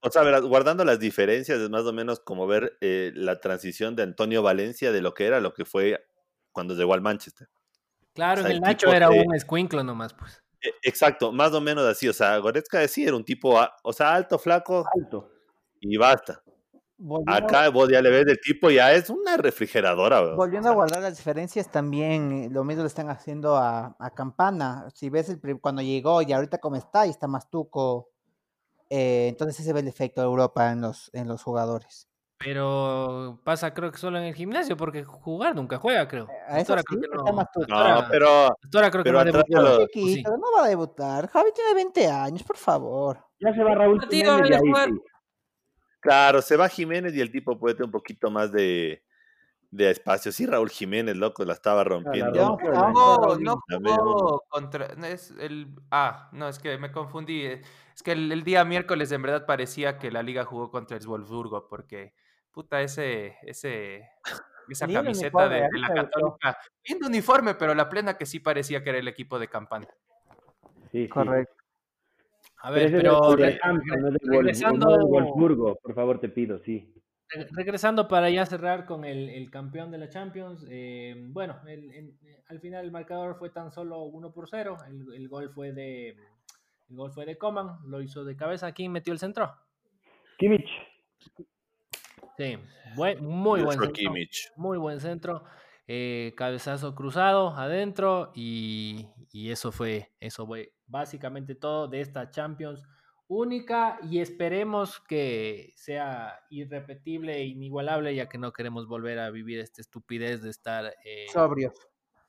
[0.01, 3.95] O sea, verás, guardando las diferencias, es más o menos como ver eh, la transición
[3.95, 6.01] de Antonio Valencia de lo que era lo que fue
[6.57, 7.51] cuando llegó al Manchester.
[8.15, 10.43] Claro, en el, Nacho era un escuinclo nomás, pues.
[10.63, 12.09] E, exacto, más o menos así.
[12.09, 14.87] O sea, Goretzka decía, era un tipo, o sea, alto, flaco.
[14.99, 15.29] Alto.
[15.83, 16.43] Y basta.
[17.27, 20.35] Acá vos ya le ves del tipo, ya es una refrigeradora.
[20.35, 24.89] Volviendo a guardar las diferencias, también eh, lo mismo le están haciendo a, Campana.
[24.95, 28.09] Si ves el, cuando llegó y ahorita como está, y está más tuco.
[28.89, 32.09] Eh, entonces ese ve el efecto de Europa en los, en los jugadores.
[32.39, 36.29] Pero pasa creo que solo en el gimnasio, porque jugar nunca juega, creo.
[36.29, 37.25] Eh, a eso creo que no.
[37.25, 39.63] no pero, creo que no va a debutar.
[40.39, 41.29] no va a debutar.
[41.29, 43.25] Javi tiene 20 años, por favor.
[43.41, 44.91] Ya se va Raúl Jiménez ahí,
[46.01, 49.03] Claro, se va Jiménez y el tipo puede tener un poquito más de,
[49.71, 50.31] de espacio.
[50.31, 52.59] Sí, Raúl Jiménez, loco, la estaba rompiendo.
[52.59, 54.87] No, no, jugó contra.
[55.09, 57.45] Es el, ah, no, es que me confundí.
[57.45, 61.07] Es que el, el, día miércoles en verdad parecía que la liga jugó contra el
[61.07, 62.15] Wolfsburgo, porque
[62.57, 64.09] puta, ese, ese,
[64.71, 66.57] esa camiseta de, la Católica.
[66.89, 69.89] Lindo uniforme, pero la plena que sí parecía que era el equipo de campaña.
[70.91, 71.55] Sí, correcto.
[72.63, 75.07] A ver, pero, regresando...
[75.07, 76.95] Wolfsburgo, por favor, te pido, sí.
[77.51, 81.61] Regresando para ya cerrar con el, campeón de la Champions, eh, bueno,
[82.49, 84.79] al final el marcador fue tan solo 1 por 0,
[85.13, 86.17] el, gol fue de
[86.89, 89.53] el gol fue de Coman, lo hizo de cabeza, ¿quién metió el centro?
[90.39, 90.71] Kimmich.
[92.37, 92.59] Sí,
[93.21, 94.13] muy buen centro.
[94.57, 95.45] Muy buen centro.
[95.89, 102.83] Eh, cabezazo cruzado adentro y, eso fue eso fue básicamente todo de esta Champions
[103.29, 109.61] única y esperemos que sea irrepetible e inigualable ya que no queremos volver a vivir
[109.61, 111.75] esta estupidez de estar eh, sobrios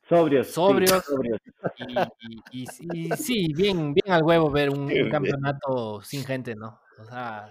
[0.08, 1.02] sobrios sobrios,
[2.52, 2.68] Y,
[3.16, 7.50] sí bien bien al huevo ver un campeonato sin gente no o sea,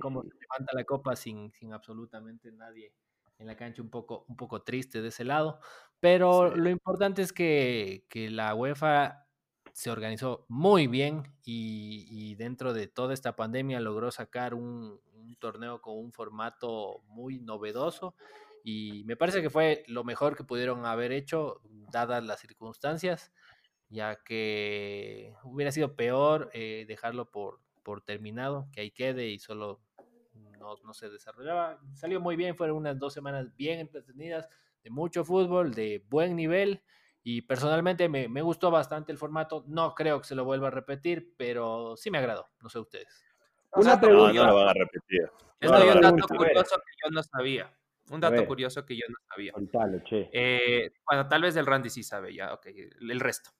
[0.00, 2.92] como se levanta la copa sin, sin absolutamente nadie
[3.38, 5.60] en la cancha, un poco, un poco triste de ese lado.
[6.00, 9.26] Pero lo importante es que, que, la UEFA
[9.72, 15.36] se organizó muy bien y, y, dentro de toda esta pandemia logró sacar un, un
[15.36, 18.14] torneo con un formato muy novedoso
[18.64, 21.60] y me parece que fue lo mejor que pudieron haber hecho
[21.90, 23.32] dadas las circunstancias,
[23.88, 29.80] ya que hubiera sido peor eh, dejarlo por, por terminado, que ahí quede y solo
[30.58, 31.80] no, se desarrollaba.
[31.94, 34.46] Salió muy bien, fueron unas dos semanas bien entretenidas,
[34.84, 36.82] de mucho fútbol, de buen nivel.
[37.22, 39.64] Y personalmente me, gustó bastante el formato.
[39.68, 42.46] No creo que se lo vuelva a repetir, pero sí me agradó.
[42.60, 43.24] No sé ustedes.
[43.72, 44.34] Una pregunta.
[44.34, 45.22] No, lo van a repetir.
[45.58, 47.74] Es un dato curioso que yo no sabía.
[48.10, 49.54] Un dato curioso que yo no sabía.
[50.30, 53.50] Eh, bueno, tal vez el Randy sí sabe ya, ok, el resto.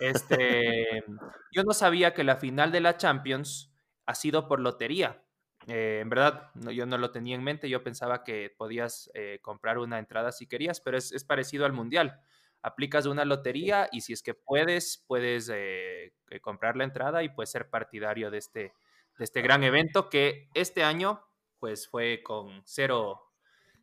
[0.00, 1.04] Este,
[1.52, 3.72] yo no sabía que la final de la Champions
[4.06, 5.22] ha sido por lotería.
[5.66, 9.78] Eh, en verdad, yo no lo tenía en mente, yo pensaba que podías eh, comprar
[9.78, 12.20] una entrada si querías, pero es, parecido al Mundial.
[12.62, 17.50] Aplicas una lotería y si es que puedes, puedes eh, comprar la entrada y puedes
[17.50, 18.74] ser partidario de este,
[19.18, 21.22] de este gran evento que este año
[21.58, 23.32] pues fue con cero,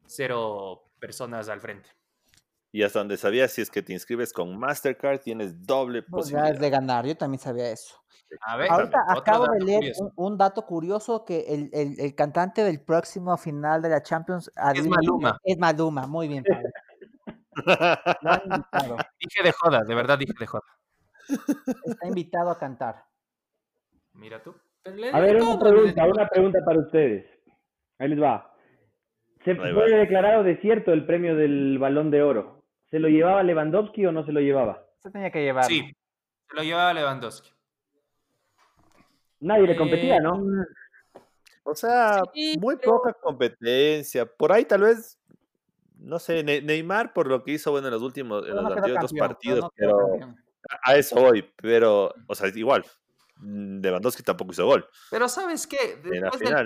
[0.05, 1.89] cero personas al frente.
[2.75, 6.57] Y hasta donde sabía, si es que te inscribes con Mastercard, tienes doble posibilidad.
[6.57, 7.95] de ganar, yo también sabía eso.
[8.41, 12.81] A ver, Ahorita acabo de leer un, dato curioso que el, el, el, cantante del
[12.81, 15.37] próximo final de la Champions es Maluma.
[15.43, 16.43] Es Maluma, muy bien.
[19.19, 20.63] Dije de joda, de verdad dije de joda.
[21.85, 23.05] Está invitado a cantar.
[24.13, 24.55] Mira tú.
[25.13, 27.27] A ver, una pregunta, una pregunta para ustedes.
[27.99, 28.51] Ahí les va.
[29.45, 32.62] Se fue declarado desierto el premio del Balón de Oro.
[32.93, 34.85] ¿Se lo llevaba Lewandowski o no se lo llevaba?
[34.99, 35.65] Se tenía que llevar.
[35.65, 35.81] Sí,
[36.47, 37.49] se lo llevaba Lewandowski.
[39.39, 40.35] Nadie le competía, ¿no?
[40.35, 40.65] Eh,
[41.63, 42.21] o sea,
[42.59, 44.27] muy poca competencia.
[44.27, 45.19] Por ahí tal vez,
[45.97, 49.71] no sé, Neymar por lo que hizo bueno en los últimos, en los dos partidos,
[49.75, 50.19] pero
[50.83, 52.85] a eso voy, pero, o sea, igual,
[53.43, 54.87] Lewandowski tampoco hizo gol.
[55.09, 56.01] Pero sabes qué,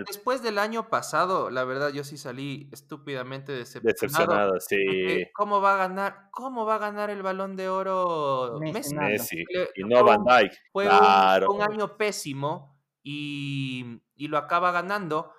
[0.08, 3.94] después, del, año pasado, la verdad yo sí salí estúpidamente decepcionado.
[3.94, 5.28] Decepcionado, sí.
[5.34, 8.96] ¿Cómo va a ganar, cómo va a ganar el Balón de Oro Messi?
[8.96, 9.44] Messi.
[9.76, 10.54] Y no Van Dijk.
[10.72, 15.32] Fue un, año pésimo y, y lo acaba ganando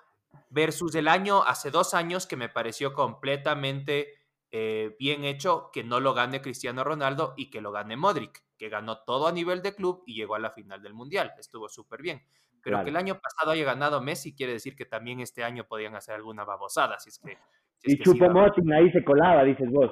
[0.49, 4.18] versus el año hace dos años que me pareció completamente
[4.51, 8.69] eh, bien hecho que no lo gane Cristiano Ronaldo y que lo gane Modric, que
[8.69, 11.33] ganó todo a nivel de club y llegó a la final del Mundial.
[11.37, 12.23] Estuvo súper bien.
[12.61, 15.95] Pero que el año pasado haya ganado Messi quiere decir que también este año podían
[15.95, 16.99] hacer alguna babosada.
[16.99, 17.37] Si es que,
[17.83, 19.91] y Chupo ahí se colaba, dices vos.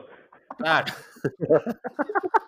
[0.58, 0.94] Claro.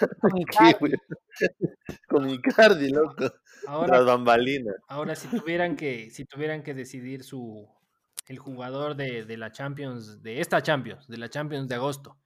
[2.08, 3.30] Con Icardi, loco.
[3.66, 4.76] Ahora, Las bambalinas.
[4.88, 7.68] Ahora, si tuvieran que, si tuvieran que decidir su,
[8.28, 12.16] el jugador de, la Champions, de esta Champions, de la Champions de agosto,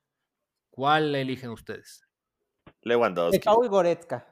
[0.71, 2.07] ¿cuál eligen ustedes?
[2.83, 3.39] Lewandowski.
[3.41, 4.27] Pau y Goretzka.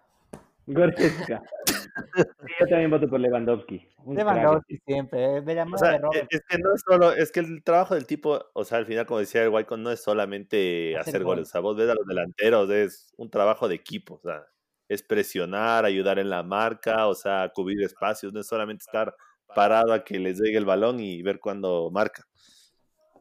[0.67, 1.43] Goretzka.
[2.61, 3.89] yo también voto por Lewandowski.
[4.07, 7.95] Lewandowski siempre, eh, de o sea, Es que no es solo, es que el trabajo
[7.95, 11.49] del tipo, o sea, al final, como decía el Wycon, no es solamente hacer, goles.
[11.49, 14.47] O sea, vos ves a los delanteros, es un trabajo de equipo, o sea,
[14.89, 19.15] es presionar, ayudar en la marca, o sea, cubrir espacios, no es solamente estar
[19.55, 22.27] parado a que les llegue el balón y ver cuándo marca.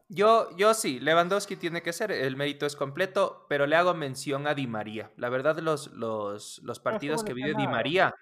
[0.08, 4.46] Yo, yo sí, Lewandowski tiene que ser, el mérito es completo, pero le hago mención
[4.46, 5.10] a Di María.
[5.16, 8.14] La verdad, los, los, los partidos que vi de Di María.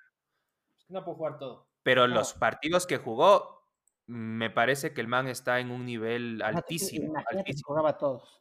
[0.89, 1.67] No puedo jugar todo.
[1.83, 3.65] Pero los partidos que jugó,
[4.07, 7.15] me parece que el man está en un nivel altísimo.
[7.27, 7.67] altísimo.
[7.67, 8.41] jugaba todos.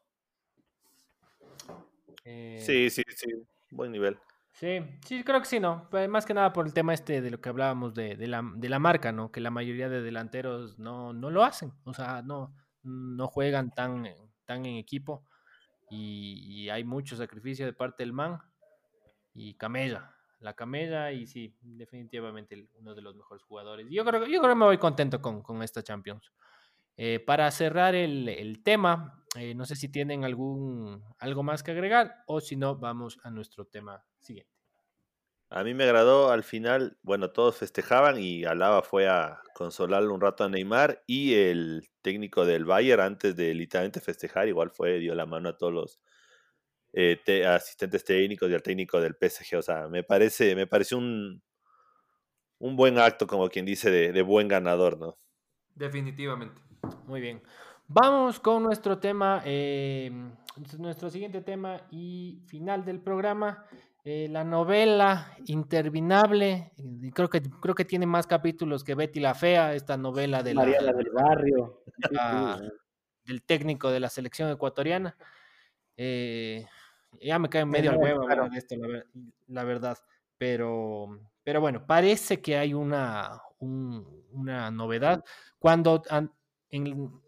[2.25, 3.27] Eh, sí, sí, sí,
[3.71, 4.19] buen nivel.
[4.51, 5.87] Sí, sí, creo que sí, ¿no?
[6.09, 8.69] Más que nada por el tema este de lo que hablábamos de, de, la, de
[8.69, 9.31] la marca, ¿no?
[9.31, 14.05] Que la mayoría de delanteros no, no lo hacen, o sea, no, no juegan tan,
[14.45, 15.23] tan en equipo
[15.89, 18.39] y, hay mucho sacrificio de parte del man
[19.33, 23.87] y Camella, la Camella y sí, definitivamente uno de los mejores jugadores.
[23.89, 26.31] Yo creo, yo creo que me voy contento con, con esta Champions.
[26.95, 31.71] Eh, para cerrar el, el tema, eh, no sé si tienen algún, algo más que
[31.71, 34.51] agregar o si no, vamos a nuestro tema siguiente.
[35.51, 40.21] A mí me agradó al final, bueno, todos festejaban y Alaba fue a consolarle un
[40.21, 45.15] rato a Neymar y el técnico del Bayern antes de literalmente festejar igual fue, dio
[45.15, 45.99] la mano a todos los
[46.93, 51.41] eh, asistentes técnicos y al técnico del PSG, o sea, me parece, me parece un,
[52.59, 55.17] un buen acto como quien dice de, de buen ganador, ¿no?
[55.73, 56.61] Definitivamente.
[57.07, 57.41] Muy bien.
[57.87, 60.11] Vamos con nuestro tema, eh,
[60.77, 63.65] nuestro siguiente tema y final del programa.
[64.05, 66.71] Eh, la novela interminable,
[67.13, 70.93] creo que, creo que tiene más capítulos que Betty la Fea, esta novela de Mariana
[70.93, 71.83] del Barrio.
[73.25, 75.15] del técnico de la selección ecuatoriana.
[75.95, 76.65] Eh,
[77.21, 78.75] ya me cae medio al huevo de esto,
[79.47, 79.97] la, verdad.
[80.37, 85.23] Pero, pero bueno, parece que hay una, una novedad.
[85.59, 86.01] Cuando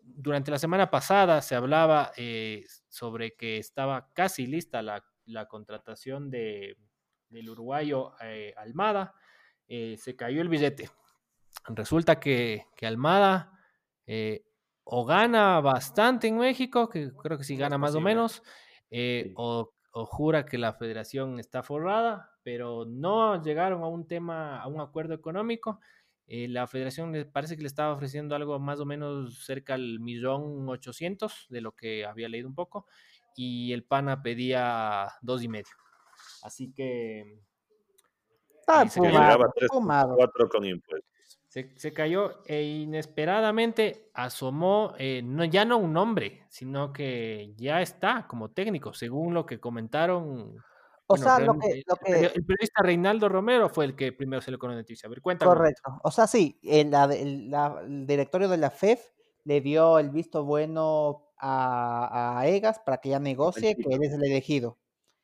[0.02, 5.04] durante la semana pasada se hablaba eh, sobre que estaba casi lista la,
[5.48, 6.78] contratación de,
[7.30, 9.14] del uruguayo eh, Almada,
[9.68, 10.90] eh, se cayó el billete.
[11.68, 13.58] Resulta que, Almada
[14.84, 18.44] o gana bastante en México, que creo que sí gana más o menos,
[19.36, 24.68] o, o, jura que la federación está forrada, pero no llegaron a un tema, a
[24.68, 25.80] un acuerdo económico.
[26.34, 30.00] Eh, la federación le parece que le estaba ofreciendo algo más o menos cerca al
[30.00, 32.86] millón ochocientos, de lo que había leído un poco,
[33.36, 35.74] y el PANA pedía dos y medio.
[36.44, 37.42] Así que...
[38.68, 39.38] Ah, se cayó,
[40.16, 41.10] cuatro con impuestos.
[41.48, 48.26] Se, cayó e inesperadamente asomó, eh, no, ya no un nombre, sino que ya está
[48.26, 50.56] como técnico, según lo que comentaron
[51.12, 54.80] o sea, lo que, El periodista Reinaldo Romero fue el que primero se le conoció
[54.80, 55.08] noticia.
[55.08, 55.50] A ver, cuéntame.
[55.50, 56.00] Correcto.
[56.04, 59.08] O sea, sí, el, el, directorio de la FEF
[59.44, 64.24] le dio el visto bueno a, Egas para que ya negocie, que él es el
[64.24, 64.78] elegido.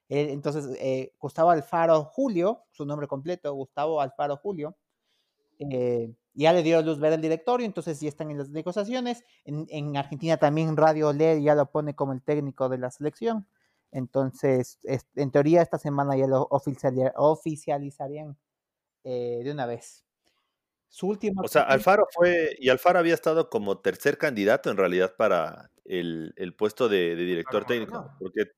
[0.09, 4.75] entonces, eh, Gustavo Alfaro Julio, su nombre completo, Gustavo Alfaro Julio,
[5.59, 9.23] eh, ya le dio luz verde al directorio, entonces ya están en las negociaciones.
[9.43, 13.47] En, Argentina también Radio LED ya lo pone como el técnico de la selección.
[13.91, 14.79] Entonces,
[15.15, 18.37] en teoría, esta semana ya lo oficializarían
[19.03, 20.03] eh, de una vez.
[20.89, 21.41] Su último.
[21.43, 22.55] O sea, Alfaro fue.
[22.59, 28.11] Y Alfaro había estado como tercer candidato en realidad para el, puesto de, director técnico.
[28.19, 28.51] Porque.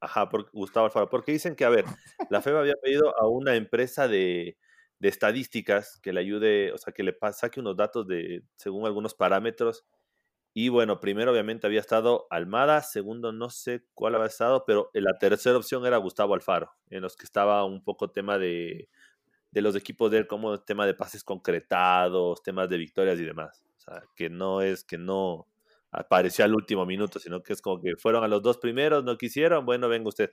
[0.00, 1.08] Ajá, por Gustavo Alfaro.
[1.08, 1.84] Porque dicen que, a ver,
[2.30, 4.56] la FEB había pedido a una empresa de
[4.98, 9.14] de estadísticas que le ayude, o sea, que le saque unos datos de según algunos
[9.14, 9.84] parámetros.
[10.54, 15.16] Y bueno, primero obviamente había estado Almada, segundo no sé cuál había estado, pero la
[15.18, 18.88] tercera opción era Gustavo Alfaro, en los que estaba un poco tema de,
[19.52, 23.62] de los equipos de él, como tema de pases concretados, temas de victorias y demás.
[23.76, 25.46] O sea, que no es que no
[25.90, 29.16] apareció al último minuto, sino que es como que fueron a los dos primeros, no
[29.16, 30.30] quisieron, bueno, venga usted.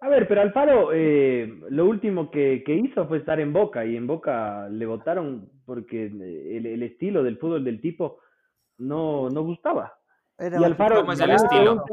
[0.00, 4.06] A ver, pero Alfaro eh, lo último que, hizo fue estar en Boca y en
[4.06, 8.20] Boca le votaron porque el, estilo del fútbol del tipo
[8.78, 9.98] no, no gustaba.
[10.38, 11.84] y Alfaro, ¿Cómo es el estilo?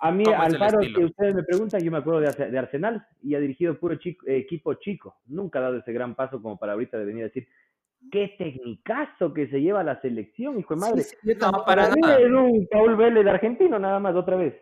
[0.00, 3.40] A mí, Alfaro, si ustedes me preguntan, yo me acuerdo de, de Arsenal y ha
[3.40, 5.16] dirigido puro equipo chico.
[5.26, 7.48] Nunca ha dado ese gran paso como para ahorita de venir a decir,
[8.10, 11.02] qué tecnicazo que se lleva la selección, hijo de madre.
[11.22, 14.54] no, para, mí es un Paul Vélez de argentino, nada más, otra vez.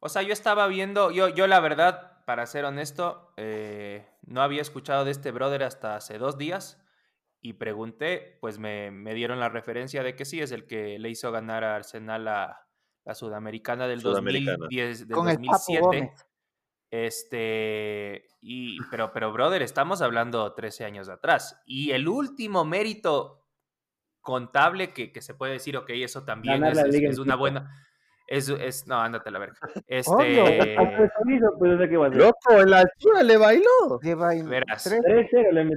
[0.00, 4.62] O sea, yo estaba viendo, yo, yo la verdad, para ser honesto, eh, no había
[4.62, 6.84] escuchado de este brother hasta hace dos días
[7.40, 11.32] y pregunté, pues me, dieron la referencia de que sí, es el que le hizo
[11.32, 12.66] ganar a Arsenal la,
[13.04, 16.12] la Sudamericana del 2010, del 2007.
[16.94, 21.60] Este, y, pero, pero, brother, estamos hablando 13 años atrás.
[21.66, 23.44] Y el último mérito
[24.20, 27.68] contable que, que se puede decir, ok, eso también es, una buena
[28.26, 29.56] es, es, no, ándate a la verga.
[29.88, 30.76] Este.
[32.16, 33.98] Loco, en la altura le bailó.
[34.00, 34.86] Verás,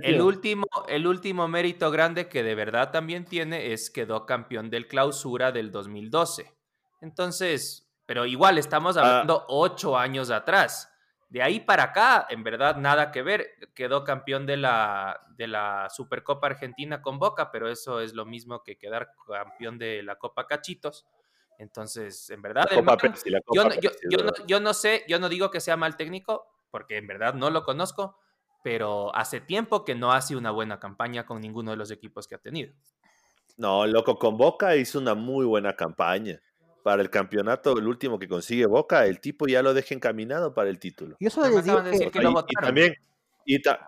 [0.03, 4.87] el, último, el último mérito grande que de verdad también tiene es quedó campeón del
[4.87, 6.53] clausura del 2012.
[7.01, 9.01] Entonces, pero igual estamos ah.
[9.01, 10.93] hablando ocho años atrás.
[11.29, 13.47] De ahí para acá, en verdad, nada que ver.
[13.73, 18.63] Quedó campeón de la, de la Supercopa Argentina con Boca, pero eso es lo mismo
[18.63, 21.05] que quedar campeón de la Copa Cachitos.
[21.57, 22.67] Entonces, en verdad,
[24.47, 27.63] yo, no, sé, yo no digo que sea mal técnico, porque en verdad no lo
[27.63, 28.19] conozco,
[28.63, 32.35] pero hace tiempo que no hace una buena campaña con ninguno de los equipos que
[32.35, 32.73] ha tenido.
[33.57, 36.39] No, loco, con Boca hizo una muy buena campaña.
[36.87, 40.69] Para el campeonato, el último que consigue Boca, el tipo ya lo deja encaminado para
[40.69, 41.17] el título.
[41.19, 42.95] Y eso les digo que, y, también,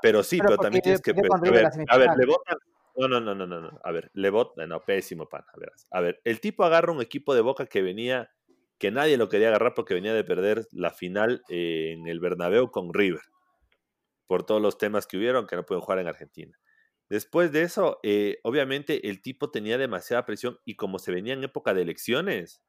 [0.02, 1.12] pero sí, pero, también tienes que...
[1.12, 2.58] A ver, a ver, le votan,
[2.98, 5.46] no, no, no, no, no, A ver, le vota, no, pésimo pan.
[5.54, 8.32] A ver, a ver, el tipo agarra un equipo de Boca que venía,
[8.78, 12.70] que nadie lo quería agarrar porque venía de perder la final eh, en el Bernabéu
[12.70, 13.22] con River,
[14.28, 16.60] por todos los temas que hubieron que no pueden jugar en Argentina.
[17.08, 21.46] Después de eso, eh, obviamente el tipo tenía demasiada presión y como se venía en
[21.46, 22.62] época de elecciones,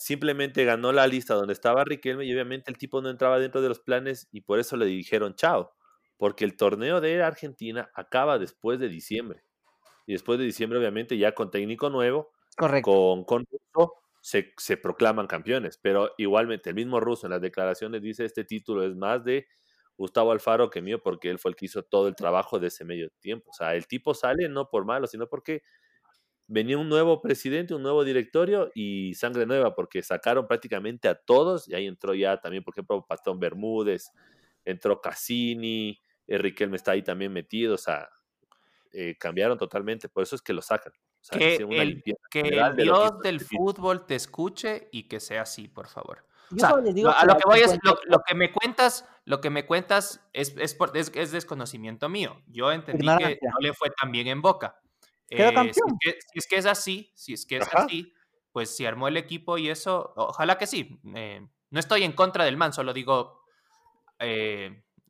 [0.00, 3.68] simplemente ganó la lista donde estaba Riquelme y obviamente el tipo no entraba dentro de
[3.68, 5.74] los planes y por eso le dijeron chao
[6.16, 9.42] porque el torneo de Argentina acaba después de diciembre.
[10.06, 12.30] Y después de diciembre, obviamente, ya con técnico nuevo,
[12.82, 15.78] con, con Russo, se, se, proclaman campeones.
[15.78, 19.46] Pero igualmente, el mismo Russo en las declaraciones dice, este título es más de
[19.96, 22.84] Gustavo Alfaro que mío, porque él fue el que hizo todo el trabajo de ese
[22.84, 23.50] medio tiempo.
[23.50, 25.62] O sea, el tipo sale no por malo, sino porque
[26.50, 31.68] venía un nuevo presidente, un nuevo directorio y sangre nueva, porque sacaron prácticamente a todos,
[31.68, 34.10] y ahí entró ya también, por ejemplo, Pastón Bermúdez,
[34.64, 38.08] entró Cassini, Riquelme está ahí también metido, o sea,
[38.92, 40.92] eh, cambiaron totalmente, por eso es que lo sacan.
[41.30, 42.02] que el,
[42.76, 46.26] Dios del fútbol te escuche y que sea así, por favor.
[46.60, 47.78] a lo que voy es,
[48.08, 50.76] lo, que me cuentas, lo que me cuentas es, es,
[51.14, 52.42] es, desconocimiento mío.
[52.48, 54.80] Yo entendí que no le fue tan bien en Boca.
[55.30, 55.80] Eh, si,
[56.34, 58.12] es que, es así, si es que es así,
[58.52, 61.00] pues si armó el equipo y eso, ojalá que sí.
[61.14, 63.40] Eh, no estoy en contra del man, solo digo,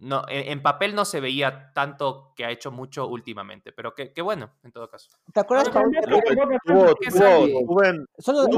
[0.01, 4.51] no, en, papel no se veía tanto que ha hecho mucho últimamente, pero qué, bueno,
[4.63, 5.11] en todo caso.
[5.33, 5.71] ¿Te acuerdas?
[5.71, 5.83] tuvo,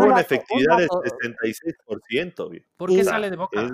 [0.05, 2.65] una efectividad de 66%.
[2.77, 3.69] ¿Por qué sale de Boca?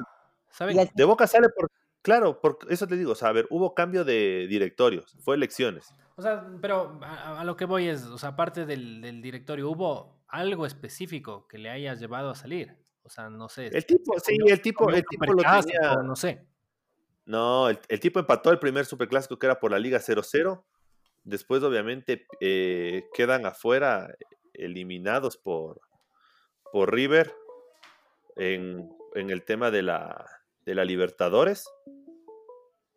[0.95, 1.71] De Boca sale por...
[2.01, 5.93] Claro, por eso te digo, o sea, a ver, hubo cambio de directorios, fue elecciones.
[6.19, 10.67] O sea, pero a, lo que voy es, o sea, aparte del, directorio, ¿hubo algo
[10.67, 12.77] específico que le haya llevado a salir?
[13.05, 13.69] O sea, no sé.
[13.69, 15.95] El tipo, sí, el tipo, el tipo lo tenía...
[16.03, 16.45] No sé.
[17.25, 20.65] No, el, tipo empató el primer superclásico que era por la Liga 0-0.
[21.23, 24.13] Después, obviamente, eh, quedan afuera,
[24.55, 25.81] eliminados por,
[26.73, 27.33] por River
[28.35, 30.29] en, el tema de la,
[30.65, 31.71] de la Libertadores.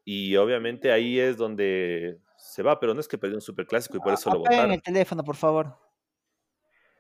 [0.06, 4.00] Y obviamente ahí es donde se va, pero no es que perdió un superclásico y
[4.02, 4.74] por eso lo Apaguen votaron.
[4.74, 5.68] el teléfono, por favor.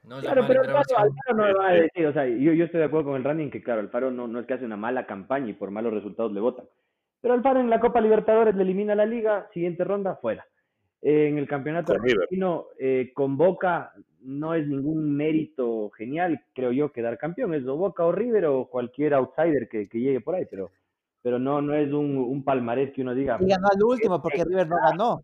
[0.03, 1.01] No, la Claro, pero Alfaro, grabación.
[1.01, 3.39] Alfaro no me va a decir, o sea, yo, yo estoy de acuerdo con el
[3.39, 5.93] en que, claro, Alfaro no, no es que hace una mala campaña y por malos
[5.93, 6.65] resultados le votan.
[7.21, 10.45] Pero Alfaro en la Copa Libertadores le elimina la liga, siguiente ronda, fuera.
[11.01, 16.71] Eh, en el campeonato Con argentino, eh, con Boca no es ningún mérito genial, creo
[16.71, 17.53] yo, quedar campeón.
[17.53, 20.71] Es o Boca o River o cualquier outsider que, que llegue por ahí, pero,
[21.21, 23.37] pero no, no es un, un palmarés que uno diga.
[23.39, 25.21] Y ganó al último porque River no ganó.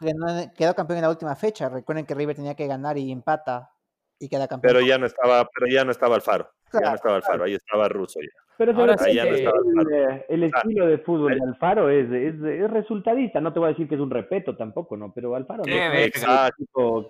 [0.00, 1.68] Ganó- Quedó campeón en la última fecha.
[1.68, 3.70] Recuerden que River tenía que ganar y empata
[4.18, 4.72] y queda campeón.
[4.74, 6.50] Pero ya no estaba, pero ya no estaba Alfaro.
[6.72, 8.28] Ya no estaba Alfaro, ahí estaba Russo ya.
[8.56, 12.34] Pero Ahora sí que- el, eh, el Ah, estilo de fútbol de Alfaro es, es,
[12.42, 13.40] es resultadista.
[13.40, 15.12] No te voy a decir que es un repeto tampoco, ¿no?
[15.14, 15.72] Pero Alfaro no
[16.04, 16.20] es que-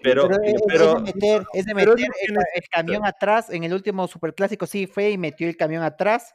[0.00, 1.96] Pero- Pero, es- de meter, es de meter
[2.54, 3.50] el camión atrás.
[3.50, 6.34] En el último superclásico sí fue y metió el camión atrás.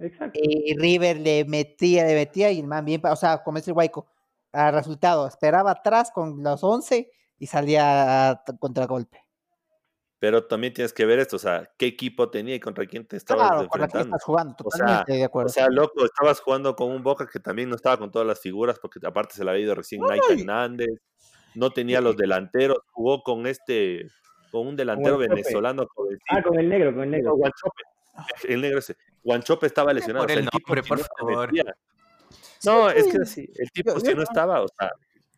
[0.00, 0.38] Exacto.
[0.42, 3.70] Y River le metía, le metía y el man bien, pa- o sea, como dice
[3.70, 4.06] el Guayco,
[4.52, 9.24] al resultado, esperaba atrás con los 11 y salía a contragolpe.
[10.18, 13.16] Pero también tienes que ver esto, o sea, qué equipo tenía y contra quién te
[13.16, 14.00] estabas Claro, enfrentando.
[14.16, 15.46] estás jugando, O sea, totalmente de acuerdo.
[15.48, 18.38] O sea, loco, estabas jugando con un Boca que también no estaba con todas las
[18.40, 20.90] figuras, porque aparte se le había ido recién Naita Hernández,
[21.54, 24.08] no tenía los delanteros, jugó con este,
[24.50, 25.86] con un delantero venezolano
[26.28, 27.36] Ah, con el negro, con el negro.
[28.46, 30.98] El negro ese, Guanchope estaba lesionado, o por sea, el el tipo nombre, si por
[31.18, 31.50] favor.
[32.64, 33.18] No, es que Sí.
[33.22, 34.90] así, el tipo Yo- si yo no estaba, o sea,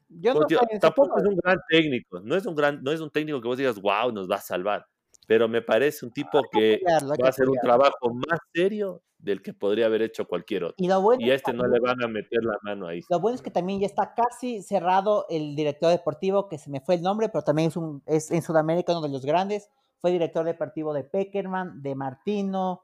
[0.09, 3.11] Yo no tío, tampoco es un gran técnico, no es un gran, no es un
[3.11, 4.85] técnico que vos digas, wow, nos va a salvar,
[5.27, 9.41] pero me parece un tipo que que va a hacer un trabajo más serio del
[9.41, 10.75] que podría haber hecho cualquier otro.
[10.79, 13.01] Y lo bueno, Y a es este no le van a meter la mano ahí.
[13.09, 16.81] lo bueno es que también ya está casi cerrado el director deportivo, que se me
[16.81, 19.71] fue el nombre, pero también es, un, es en Sudamérica uno de los grandes.
[20.01, 22.83] Fue director deportivo de Peckerman, de Martino.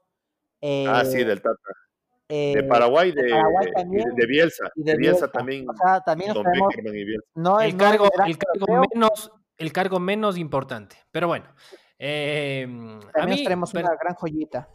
[0.87, 1.57] Ah, sí, eh, del Tata.
[2.29, 4.71] eh, De Paraguay, de, Paraguay y también, de Bielsa.
[4.75, 5.31] y De de Bielsa Bielsa.
[5.31, 5.69] también.
[5.69, 7.27] O sea, también Don y Bielsa.
[7.35, 8.37] no El no cargo, el
[8.93, 10.97] menos, el cargo menos importante.
[11.11, 11.45] Pero bueno,
[11.97, 14.69] eh, a también nos mí, traemos per- una gran joyita.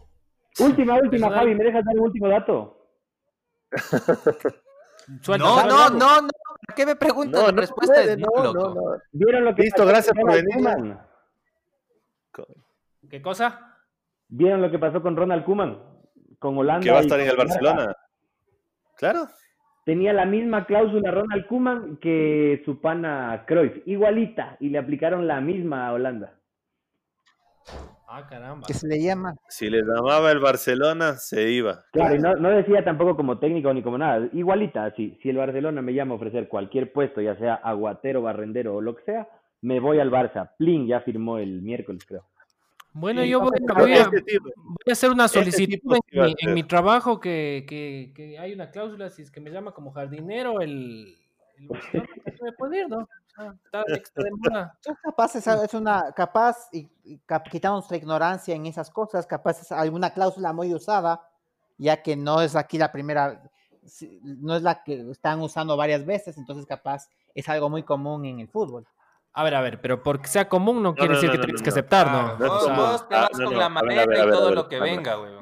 [0.61, 2.89] Última, última, Personal- Javi, ¿me dejas dar el último dato?
[5.22, 6.28] suelta, No, no, no, no.
[6.66, 7.41] ¿Por qué me preguntas?
[7.41, 8.68] No, la no respuesta puede, es no, no, loco.
[8.68, 9.03] no, no.
[9.12, 10.97] ¿Vieron lo que Listo, gracias por venir.
[13.11, 13.74] ¿Qué cosa?
[14.37, 15.78] ¿Vieron lo que pasó con Ronald Koeman?
[16.41, 16.82] Con Holanda.
[16.82, 17.37] Que va a estar en el.
[17.37, 17.97] Barcelona.
[18.97, 19.28] Claro.
[19.85, 25.41] Tenía la misma cláusula Ronald Koeman que su pana Cruyff, igualita, y le aplicaron la
[25.41, 26.35] misma a Holanda.
[28.09, 28.66] Ah, caramba.
[28.66, 29.37] Que se le llama.
[29.49, 31.85] Si le llamaba el Barcelona, se iba.
[31.93, 35.16] Claro, y no, no decía tampoco como técnico ni como nada, igualita, así.
[35.22, 38.97] Si el Barcelona me llama a ofrecer cualquier puesto, ya sea aguatero, barrendero o lo
[38.97, 39.28] que sea,
[39.62, 40.51] me voy al Barça.
[40.59, 42.24] Plin ya firmó el miércoles, creo.
[42.95, 46.30] Bueno, Sí, yo voy, voy a, Este voy a hacer una este solicitud en, mi,
[46.30, 46.55] en ser.
[46.55, 50.61] mi trabajo que, que, que hay una cláusula, si es que me llama como jardinero,
[50.61, 51.16] el,
[51.57, 52.99] el pues, me puede ir, ¿no?
[52.99, 54.78] O sea, está extra de moda.
[54.80, 57.20] Tú capaz es, es una capaz y, y
[57.51, 61.28] quitando nuestra ignorancia en esas cosas, capaz es alguna cláusula muy usada,
[61.78, 63.42] ya que no es aquí la primera,
[64.22, 68.38] no es la que están usando varias veces, entonces capaz es algo muy común en
[68.38, 68.86] el fútbol.
[69.37, 71.45] A ver, a ver, pero porque sea común no quiere no, decir no, que no,
[71.45, 71.74] tienes no, que no.
[71.74, 72.39] aceptar, Ah, ¿no?
[72.39, 74.28] No es O vos, sea, vos te Ah, vas no, con no, la maleta ver,
[74.28, 75.32] y todo ver, lo que venga, güey.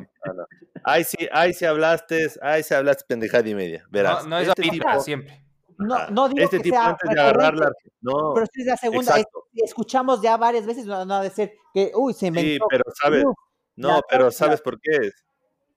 [0.85, 3.85] Ahí sí, ahí sí hablaste, ahí sí hablaste pendejada y media.
[3.91, 4.25] Verás.
[4.25, 5.45] No, no es este tipo, siempre.
[5.79, 7.67] No, ah, no digo este que tipo sea antes de agarrar la.
[7.67, 9.49] recurrente, No, pero sí es la segunda, es- exacto.
[9.55, 12.65] escuchamos ya varias veces, no, no decir que, uy, se inventó.
[12.65, 13.37] Sí, pero sabes, Uf,
[13.77, 14.31] no, pero.
[14.31, 15.25] ¿sabes por qué es?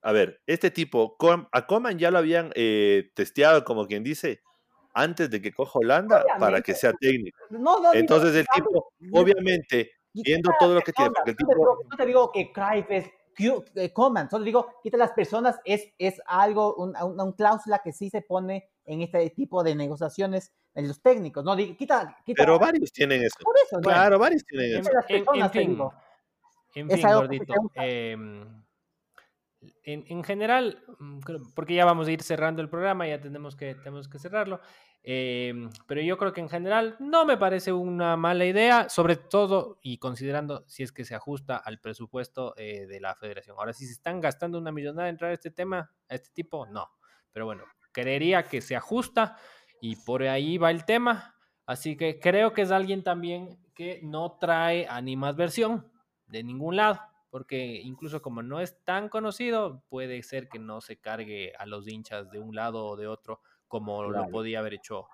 [0.02, 1.16] A ver, este tipo,
[1.52, 4.40] a Coman ya lo habían eh, testeado, como quien dice,
[4.96, 7.38] antes de que coja Holanda para que sea técnico.
[7.50, 11.36] no, no, digo, Entonces el tipo, obviamente, viendo todo lo que tiene, personas, porque el
[11.36, 14.80] no te tipo, digo- no te digo que Cruyff es Q- eh, Coman, solo digo,
[14.82, 19.02] quita las personas, es, es algo, un- una, un cláusula que sí se pone en
[19.02, 23.36] este tipo de negociaciones en los técnicos, no digo, quita, quita pero varios tienen eso.
[23.42, 23.82] por eso, ¿no?
[23.82, 24.90] Claro, varios tienen en, eso.
[24.94, 25.24] las en-
[26.72, 27.54] fin, en gordito.
[29.82, 31.20] En, en general, mm,
[31.54, 34.60] porque ya vamos a ir cerrando el programa, ya tenemos que, tenemos que cerrarlo.
[35.02, 39.78] em, pero yo creo que en general no me parece una mala idea, sobre todo
[39.82, 43.56] y considerando si es que se ajusta al presupuesto eh, de la federación.
[43.58, 46.66] Ahora, si se están gastando una millonada en entrar a este tema, a este tipo,
[46.66, 46.90] no.
[47.32, 49.36] Pero bueno, creería que se ajusta
[49.80, 51.34] y por ahí va el tema.
[51.66, 55.90] Así que creo que es alguien también que no trae animadversión
[56.26, 57.00] de ningún lado,
[57.36, 61.86] porque incluso como no es tan conocido, puede ser que no se cargue a los
[61.86, 65.06] hinchas de un lado o de otro como lo podía haber hecho,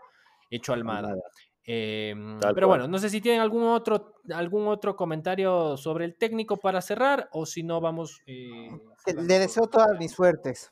[0.49, 1.09] hecho Almada.
[1.09, 1.23] Almada.
[1.65, 6.59] Em, pero bueno, no sé si tienen algún otro, algún otro comentario sobre el técnico
[6.59, 8.21] para cerrar o si no vamos...
[8.27, 8.71] eh,
[9.07, 10.71] Le deseo todas mis suertes.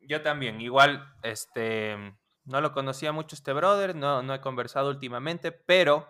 [0.00, 1.94] Yo también, igual, este,
[2.42, 6.08] No lo conocía mucho este brother, no, no he conversado últimamente, pero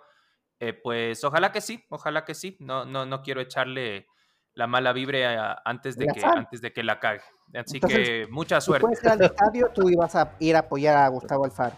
[0.60, 2.56] eh, pues ojalá que sí, ojalá que sí.
[2.60, 4.06] No, no, no quiero echarle
[4.52, 7.22] la mala vibra antes de, que, antes de que la cague.
[7.54, 8.86] Así que mucha suerte.
[8.94, 11.76] Si al estadio, tú ibas a ir a apoyar a Gustavo Alfaro.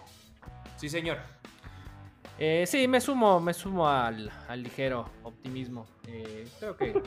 [0.77, 1.19] Sí, señor.
[2.45, 5.87] Eh, sí, me sumo, me sumo al, ligero optimismo.
[6.09, 7.01] Eh, creo que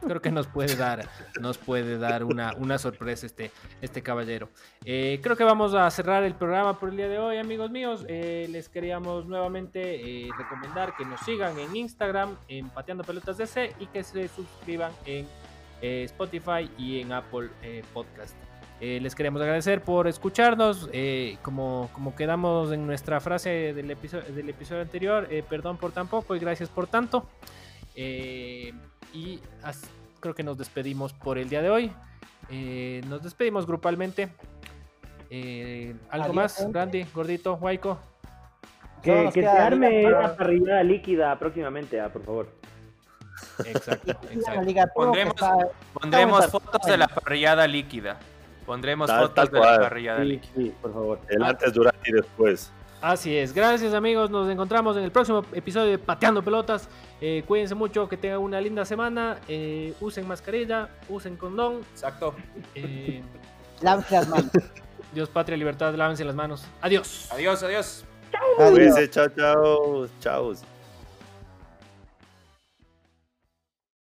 [0.00, 1.06] creo que nos puede dar,
[1.38, 3.50] nos puede dar una, una sorpresa este,
[3.82, 4.48] este caballero.
[4.86, 8.06] Eh, creo que vamos a cerrar el programa por el día de hoy, amigos míos.
[8.08, 14.02] les queríamos nuevamente recomendar que nos sigan en Instagram, en Pateando Pelotas DC y que
[14.02, 15.26] se suscriban en
[15.82, 17.50] Spotify y en Apple
[17.92, 18.49] Podcast.
[18.80, 20.88] Eh, les queremos agradecer por escucharnos.
[20.92, 25.92] Eh, como, como quedamos en nuestra frase del episodio, del episodio anterior, eh, perdón por
[25.92, 27.28] tan poco y gracias por tanto.
[27.94, 29.40] y
[30.20, 31.92] creo que nos despedimos por el día de hoy.
[33.08, 34.30] nos despedimos grupalmente.
[36.10, 37.98] ¿Algo más, Randy, Gordito, Waiko?
[39.02, 42.48] Que, se arme esa parrillada líquida próximamente, ah, por favor.
[43.64, 44.12] Exacto,
[45.92, 48.18] Pondremos, fotos de la parrillada líquida.
[48.66, 51.20] Pondremos fotos de la parrilla sí, sí, por favor.
[51.28, 52.72] El antes, durante y después.
[53.00, 53.54] Así es.
[53.54, 54.30] Gracias, amigos.
[54.30, 56.88] Nos encontramos en el próximo episodio de Pateando Pelotas.
[57.20, 59.38] Eh, cuídense mucho, que tengan una linda semana.
[59.48, 61.80] Eh, usen mascarilla, usen condón.
[61.92, 62.34] Exacto.
[62.74, 63.22] Eh,
[63.80, 64.50] lávense las manos.
[65.14, 66.64] Dios, patria, libertad, lávense las manos.
[66.82, 67.28] Adiós.
[67.32, 68.04] Adiós, adiós.
[68.30, 69.08] Chao.
[69.08, 70.08] Chao, chao.
[70.20, 70.69] Chao.